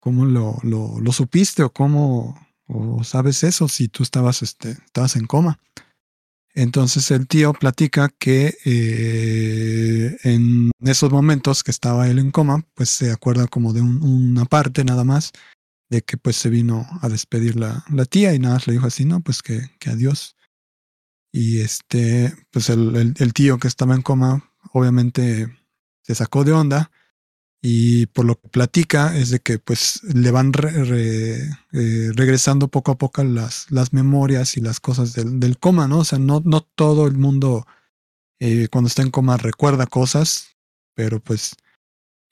[0.01, 5.16] cómo lo, lo, lo supiste o cómo o sabes eso si tú estabas, este, estabas
[5.16, 5.59] en coma.
[6.61, 12.91] Entonces el tío platica que eh, en esos momentos que estaba él en coma, pues
[12.91, 15.31] se acuerda como de un- una parte nada más,
[15.89, 19.05] de que pues se vino a despedir la, tía y nada más le dijo así,
[19.05, 20.35] no, pues que, que adiós.
[21.33, 25.57] Y este, pues el- el tío que estaba en coma, obviamente
[26.03, 26.91] se sacó de onda
[27.61, 32.93] y por lo que platica es de que pues le van re- eh, regresando poco
[32.93, 35.99] a poco las, las memorias y las cosas del, del coma, ¿no?
[35.99, 37.67] O sea, no, no todo el mundo
[38.41, 40.57] eh, cuando está en coma recuerda cosas,
[40.95, 41.57] pero pues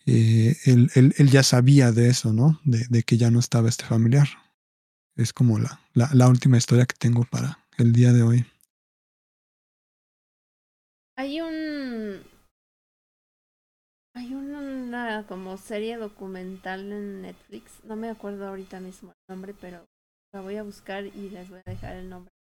[0.06, 2.60] eh, él, él- él ya sabía de eso, ¿no?
[2.64, 4.28] De, de que ya no estaba este familiar.
[5.16, 8.46] Es como la, la última historia que tengo para el día de hoy.
[11.16, 11.65] Hay un.
[14.96, 17.84] Una como serie documental en Netflix.
[17.84, 19.84] No me acuerdo ahorita mismo el nombre, pero
[20.32, 22.32] la voy a buscar y les voy a dejar el nombre.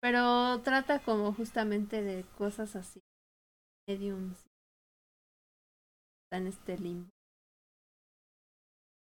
[0.00, 3.00] Pero trata como justamente de cosas así.
[3.88, 4.46] Mediums.
[6.24, 7.10] Está en este limbo.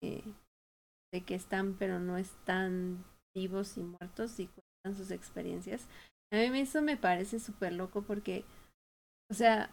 [0.03, 0.23] eh,
[1.13, 3.03] de que están pero no están
[3.35, 5.87] vivos y muertos y cuentan sus experiencias.
[6.33, 8.45] A mí eso me parece súper loco porque,
[9.29, 9.69] o sea,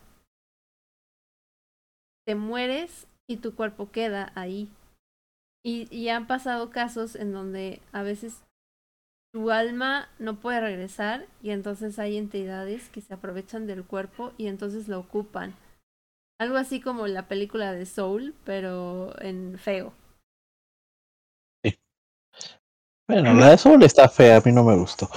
[2.28, 4.68] te mueres y tu cuerpo queda ahí.
[5.64, 8.42] Y, y han pasado casos en donde a veces
[9.32, 14.48] tu alma no puede regresar y entonces hay entidades que se aprovechan del cuerpo y
[14.48, 15.54] entonces lo ocupan.
[16.38, 19.94] Algo así como la película de Soul, pero en feo.
[23.08, 25.08] Bueno, la de Soul está fea, a mí no me gustó.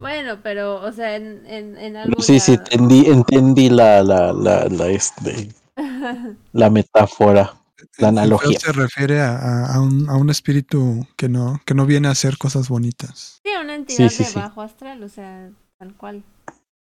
[0.00, 4.66] Bueno, pero, o sea, en, en, en algo Sí, sí, entendí, entendí la, la, la,
[4.68, 5.48] la, este,
[6.52, 7.54] la metáfora.
[7.98, 8.58] La analogía.
[8.58, 12.12] se refiere a, a- a un, a un espíritu que no, que no viene a
[12.12, 13.40] hacer cosas bonitas.
[13.44, 14.38] Sí, una entidad sí, de sí.
[14.38, 16.22] bajo astral, o sea, tal cual.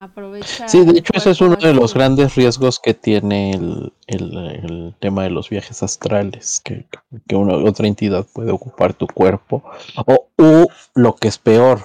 [0.00, 0.68] Aprovecha.
[0.68, 4.94] Sí, de hecho ese es uno de los grandes riesgos que tiene el, el, el
[5.00, 6.86] tema de los viajes astrales, que,
[7.26, 9.64] que una, otra entidad puede ocupar tu cuerpo.
[10.06, 11.82] O u, lo que es peor,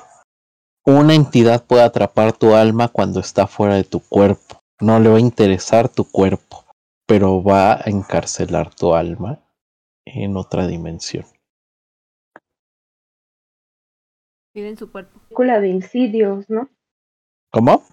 [0.86, 4.62] una entidad puede atrapar tu alma cuando está fuera de tu cuerpo.
[4.82, 6.66] No le va a interesar tu cuerpo,
[7.08, 9.40] pero va a encarcelar tu alma
[10.06, 11.26] en otra dimensión.
[14.54, 15.20] Vive en su cuerpo.
[15.22, 16.70] película de Insidios, ¿no?
[17.52, 17.84] ¿Cómo?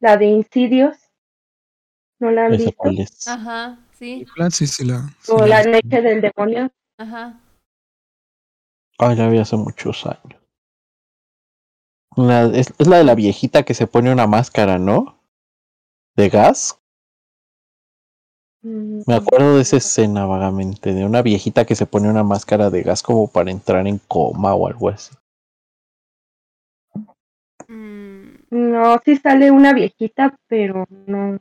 [0.00, 0.96] La de Insidios.
[2.20, 2.76] ¿No la han ¿Esa visto?
[2.76, 3.26] cuál es?
[3.26, 4.26] Ajá, sí.
[4.50, 5.00] Sí, sí la.
[5.22, 6.70] sí O la- La Noche del Demonio.
[6.98, 7.40] ajá.
[8.98, 10.39] Ay, la vi hace muchos años.
[12.16, 15.18] La- es, es la de la viejita que se pone una máscara, ¿no?
[16.16, 16.78] De gas.
[18.64, 22.70] Mm, Me acuerdo de esa escena vagamente, de una viejita que se pone una máscara
[22.70, 25.14] de gas como para entrar en coma o algo así.
[27.68, 31.38] Mm, No, sí sale una viejita, pero no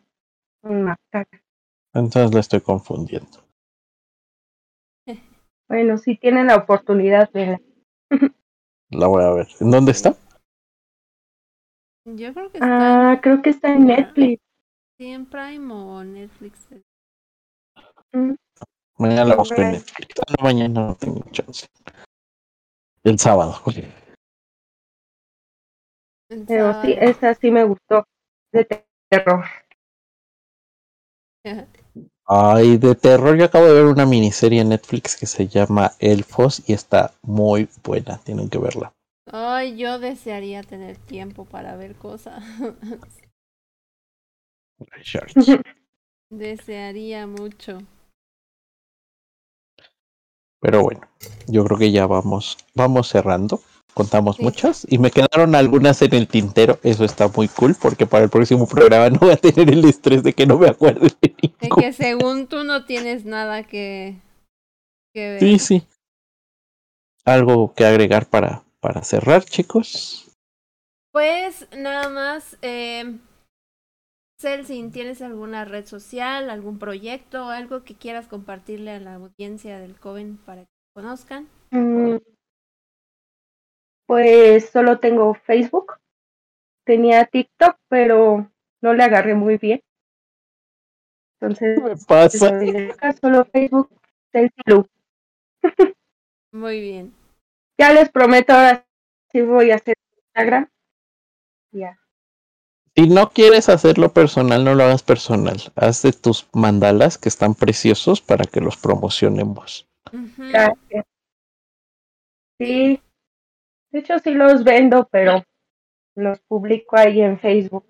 [0.62, 1.30] con máscara.
[1.94, 3.40] Entonces la estoy confundiendo.
[5.68, 7.62] Bueno, si tienen la oportunidad de
[8.92, 9.48] La voy a ver.
[9.60, 10.16] ¿En dónde está?
[12.06, 14.42] Yo creo que está Ah, creo que está en Netflix.
[14.98, 16.68] sí, en Prime o Netflix.
[18.14, 18.34] Mm,
[18.98, 19.72] Mañana la busco en.
[19.74, 20.08] Netflix.
[20.20, 21.68] Ah, no, mañana no tengo chance.
[23.04, 23.56] El sábado.
[26.30, 28.04] El Pero sí, esa sí me gustó.
[28.52, 28.68] De
[29.10, 29.46] terror.
[32.28, 33.38] Ay, de terror.
[33.38, 37.70] Yo acabo de ver una miniserie en Netflix que se llama Elfos y está muy
[37.84, 38.20] buena.
[38.24, 38.94] Tienen que verla.
[39.32, 42.44] Ay, yo desearía tener tiempo para ver cosas.
[46.30, 47.80] desearía mucho.
[50.62, 51.02] Pero bueno,
[51.48, 53.62] yo creo que ya vamos, vamos cerrando.
[53.94, 54.44] Contamos Sí.
[54.44, 56.80] muchas y me quedaron algunas en el tintero.
[56.84, 60.24] Eso está muy cool porque para el próximo programa no voy a tener el estrés
[60.24, 64.16] de que no me acuerde de que según tú no tienes nada que,
[65.14, 65.40] que ver.
[65.40, 65.84] Sí, sí.
[67.26, 70.26] Algo que agregar para, para cerrar, chicos.
[71.12, 73.20] Pues nada más, eh,
[74.42, 80.00] Celsin, ¿tienes alguna red social, algún proyecto, algo que quieras compartirle a la audiencia del
[80.00, 81.48] Coven para que conozcan?
[81.74, 82.18] Mm,
[84.08, 86.00] Pues solo tengo Facebook.
[86.86, 88.52] Tenía TikTok, pero
[88.82, 89.82] no le agarré muy bien.
[91.42, 92.52] Entonces, ¿Qué me pasa?
[93.22, 93.90] solo Facebook,
[94.32, 94.86] Celsi Lu.
[96.52, 97.14] Muy bien.
[97.80, 98.86] Ya les prometo ahora
[99.32, 100.70] sí voy a hacer Instagram.
[101.72, 101.98] Ya.
[102.94, 105.58] Si no quieres hacerlo personal, no lo hagas personal.
[105.76, 109.88] Haz de tus mandalas que están preciosos para que los promocionemos.
[110.38, 111.06] Gracias.
[112.60, 113.02] Sí,
[113.92, 115.46] De hecho, sí los vendo, pero
[116.16, 117.86] los publico ahí en Facebook.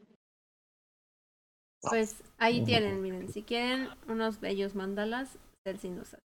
[1.81, 6.23] Pues ahí tienen, miren, si quieren unos bellos mandalas, Celsi nos hace.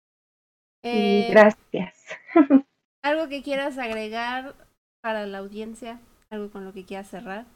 [0.82, 1.94] Y Eh, gracias.
[3.02, 4.54] ¿Algo que quieras agregar
[5.00, 6.00] para la audiencia?
[6.28, 7.46] ¿Algo con lo que quieras cerrar?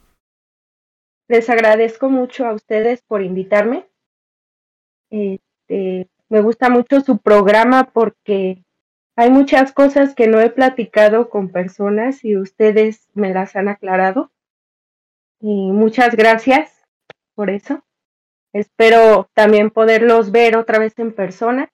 [1.29, 3.87] Les agradezco mucho a ustedes por invitarme.
[5.11, 8.65] Este, me gusta mucho su programa porque
[9.17, 14.33] hay muchas cosas que no he platicado con personas y ustedes me las han aclarado.
[15.41, 16.83] Y muchas gracias
[17.35, 17.85] por eso.
[18.55, 21.71] Espero también poderlos ver otra vez en persona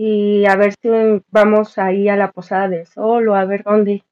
[0.00, 0.88] y a ver si
[1.30, 4.04] vamos ahí a la Posada del Sol o a ver dónde.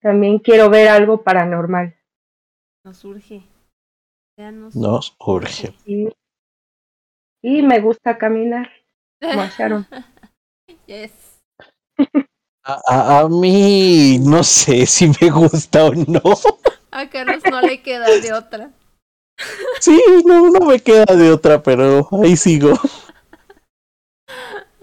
[0.00, 1.94] También quiero ver algo paranormal.
[2.84, 3.42] Nos urge.
[4.38, 5.74] Ya nos Nos urge.
[5.84, 6.08] Y,
[7.42, 8.70] y me gusta caminar,
[9.20, 9.86] como a Sharon.
[10.86, 11.40] Yes.
[12.64, 16.20] A, a- a mí no sé si me gusta o no.
[16.90, 18.70] A Carlos no le queda de otra.
[19.80, 22.72] Sí, no, no me queda de otra, pero ahí sigo.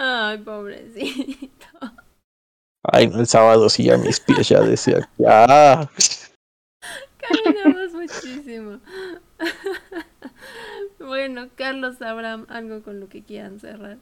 [0.05, 1.65] Ay, pobrecito.
[2.83, 5.89] Ay, el sábado sí ya mis pies ya decían, ya.
[7.17, 8.79] Caminamos muchísimo.
[10.99, 13.97] Bueno, Carlos, Abraham, algo con lo que quieran cerrar.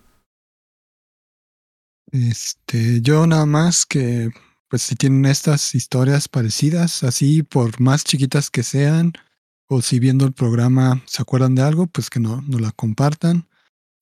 [2.12, 4.32] Este, yo nada más que,
[4.70, 9.14] pues si tienen estas historias parecidas, así por más chiquitas que sean,
[9.68, 13.48] o si viendo el programa se acuerdan de algo, pues que no, no la compartan,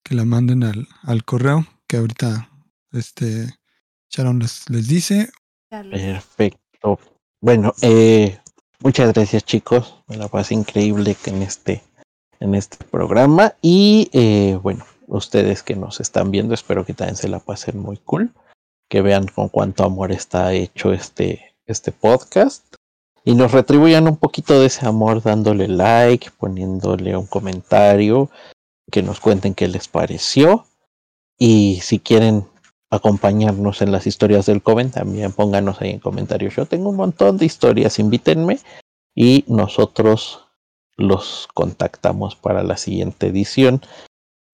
[0.04, 2.50] que la manden al, al correo que ahorita
[2.94, 3.50] este
[4.10, 5.30] Sharon les, les dice.
[5.70, 7.00] Perfecto.
[7.42, 8.40] Bueno, eh,
[8.80, 9.96] muchas gracias chicos.
[10.08, 11.84] Me la pasé increíble que en este,
[12.40, 13.56] en este programa.
[13.62, 17.98] Y eh, bueno, ustedes que nos están viendo, espero que también se la pasen muy
[17.98, 18.32] cool.
[18.88, 22.64] Que vean con cuánto amor está hecho este, este podcast.
[23.26, 28.30] Y nos retribuyan un poquito de ese amor dándole like, poniéndole un comentario,
[28.92, 30.66] que nos cuenten qué les pareció.
[31.40, 32.46] Y si quieren
[32.90, 36.56] acompañarnos en las historias del Coven, también pónganos ahí en comentarios.
[36.56, 38.60] Yo tengo un montón de historias, invítenme
[39.16, 40.46] y nosotros
[40.98, 43.82] los contactamos para la siguiente edición.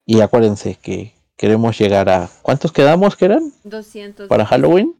[0.06, 2.30] Y acuérdense que queremos llegar a...
[2.44, 4.28] ¿Cuántos quedamos que eran 200.
[4.28, 4.96] para Halloween?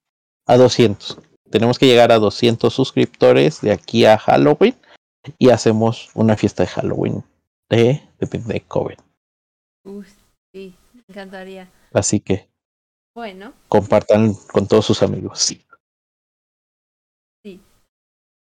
[0.48, 1.20] A 200.
[1.52, 4.76] Tenemos que llegar a 200 suscriptores de aquí a Halloween
[5.38, 7.24] y hacemos una fiesta de Halloween
[7.70, 8.98] de The Midnight Coven.
[9.84, 10.06] Uy,
[10.52, 10.76] sí,
[11.08, 11.70] me encantaría.
[11.94, 12.50] Así que
[13.16, 15.40] Bueno, compartan con todos sus amigos.
[15.40, 15.62] Sí.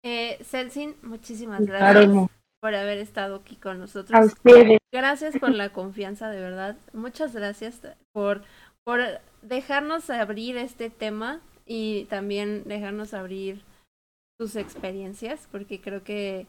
[0.05, 2.29] eh, Celsin, muchísimas gracias
[2.61, 4.25] por haber estado aquí con A nosotros.
[4.27, 4.79] ustedes.
[4.91, 6.77] Gracias por la confianza, de verdad.
[6.93, 7.81] Muchas gracias
[8.13, 8.43] por,
[8.85, 8.99] por
[9.41, 13.63] dejarnos abrir este tema y también dejarnos abrir
[14.39, 16.47] tus experiencias, porque creo que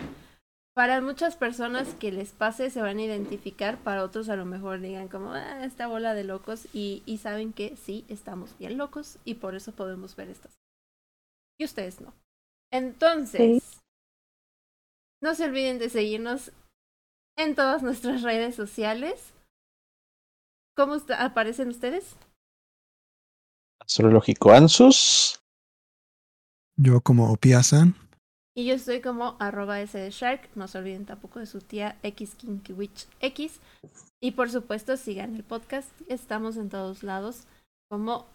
[0.75, 4.81] para muchas personas que les pase se van a identificar, para otros a lo mejor
[4.81, 9.19] digan como, "Ah, esta bola de locos, y, y saben que sí, estamos bien locos
[9.25, 10.53] y por eso podemos ver estas.
[11.59, 12.13] Y ustedes no.
[12.73, 13.81] Entonces,
[15.23, 16.51] no se olviden de seguirnos
[17.39, 19.33] en todas nuestras redes sociales.
[20.77, 22.17] ¿Cómo aparecen ustedes?
[23.81, 25.41] Astrológico Ansus.
[26.77, 27.95] Yo como Piazan,
[28.57, 30.49] Y yo estoy como arroba S Shark.
[30.55, 32.37] No se olviden tampoco de su tía X
[33.21, 33.61] X.
[34.21, 35.91] Y por supuesto sigan el podcast.
[36.09, 37.47] Estamos en todos lados
[37.91, 38.27] como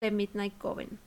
[0.00, 1.00] The Midnight Coven.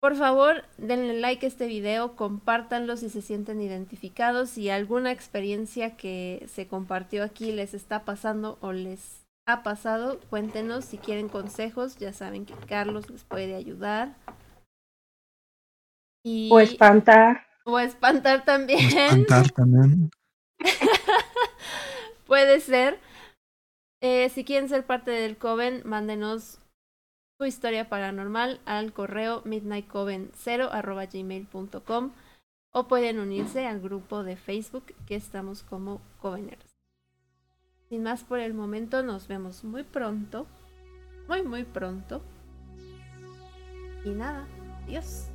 [0.00, 5.96] Por favor, denle like a este video, compártanlo si se sienten identificados, si alguna experiencia
[5.96, 11.96] que se compartió aquí les está pasando o les ha pasado, cuéntenos si quieren consejos,
[11.96, 14.14] ya saben que Carlos les puede ayudar.
[16.28, 16.50] Y...
[16.52, 17.46] O espantar.
[17.64, 18.80] O espantar también.
[18.80, 20.10] espantar también.
[22.26, 23.00] Puede ser.
[24.02, 26.58] Eh, si quieren ser parte del Coven, mándenos
[27.38, 32.10] su historia paranormal al correo midnightcoven0
[32.70, 36.76] o pueden unirse al grupo de Facebook que estamos como Coveners.
[37.88, 40.46] Sin más por el momento, nos vemos muy pronto.
[41.26, 42.20] Muy, muy pronto.
[44.04, 44.46] Y nada,
[44.84, 45.27] adiós.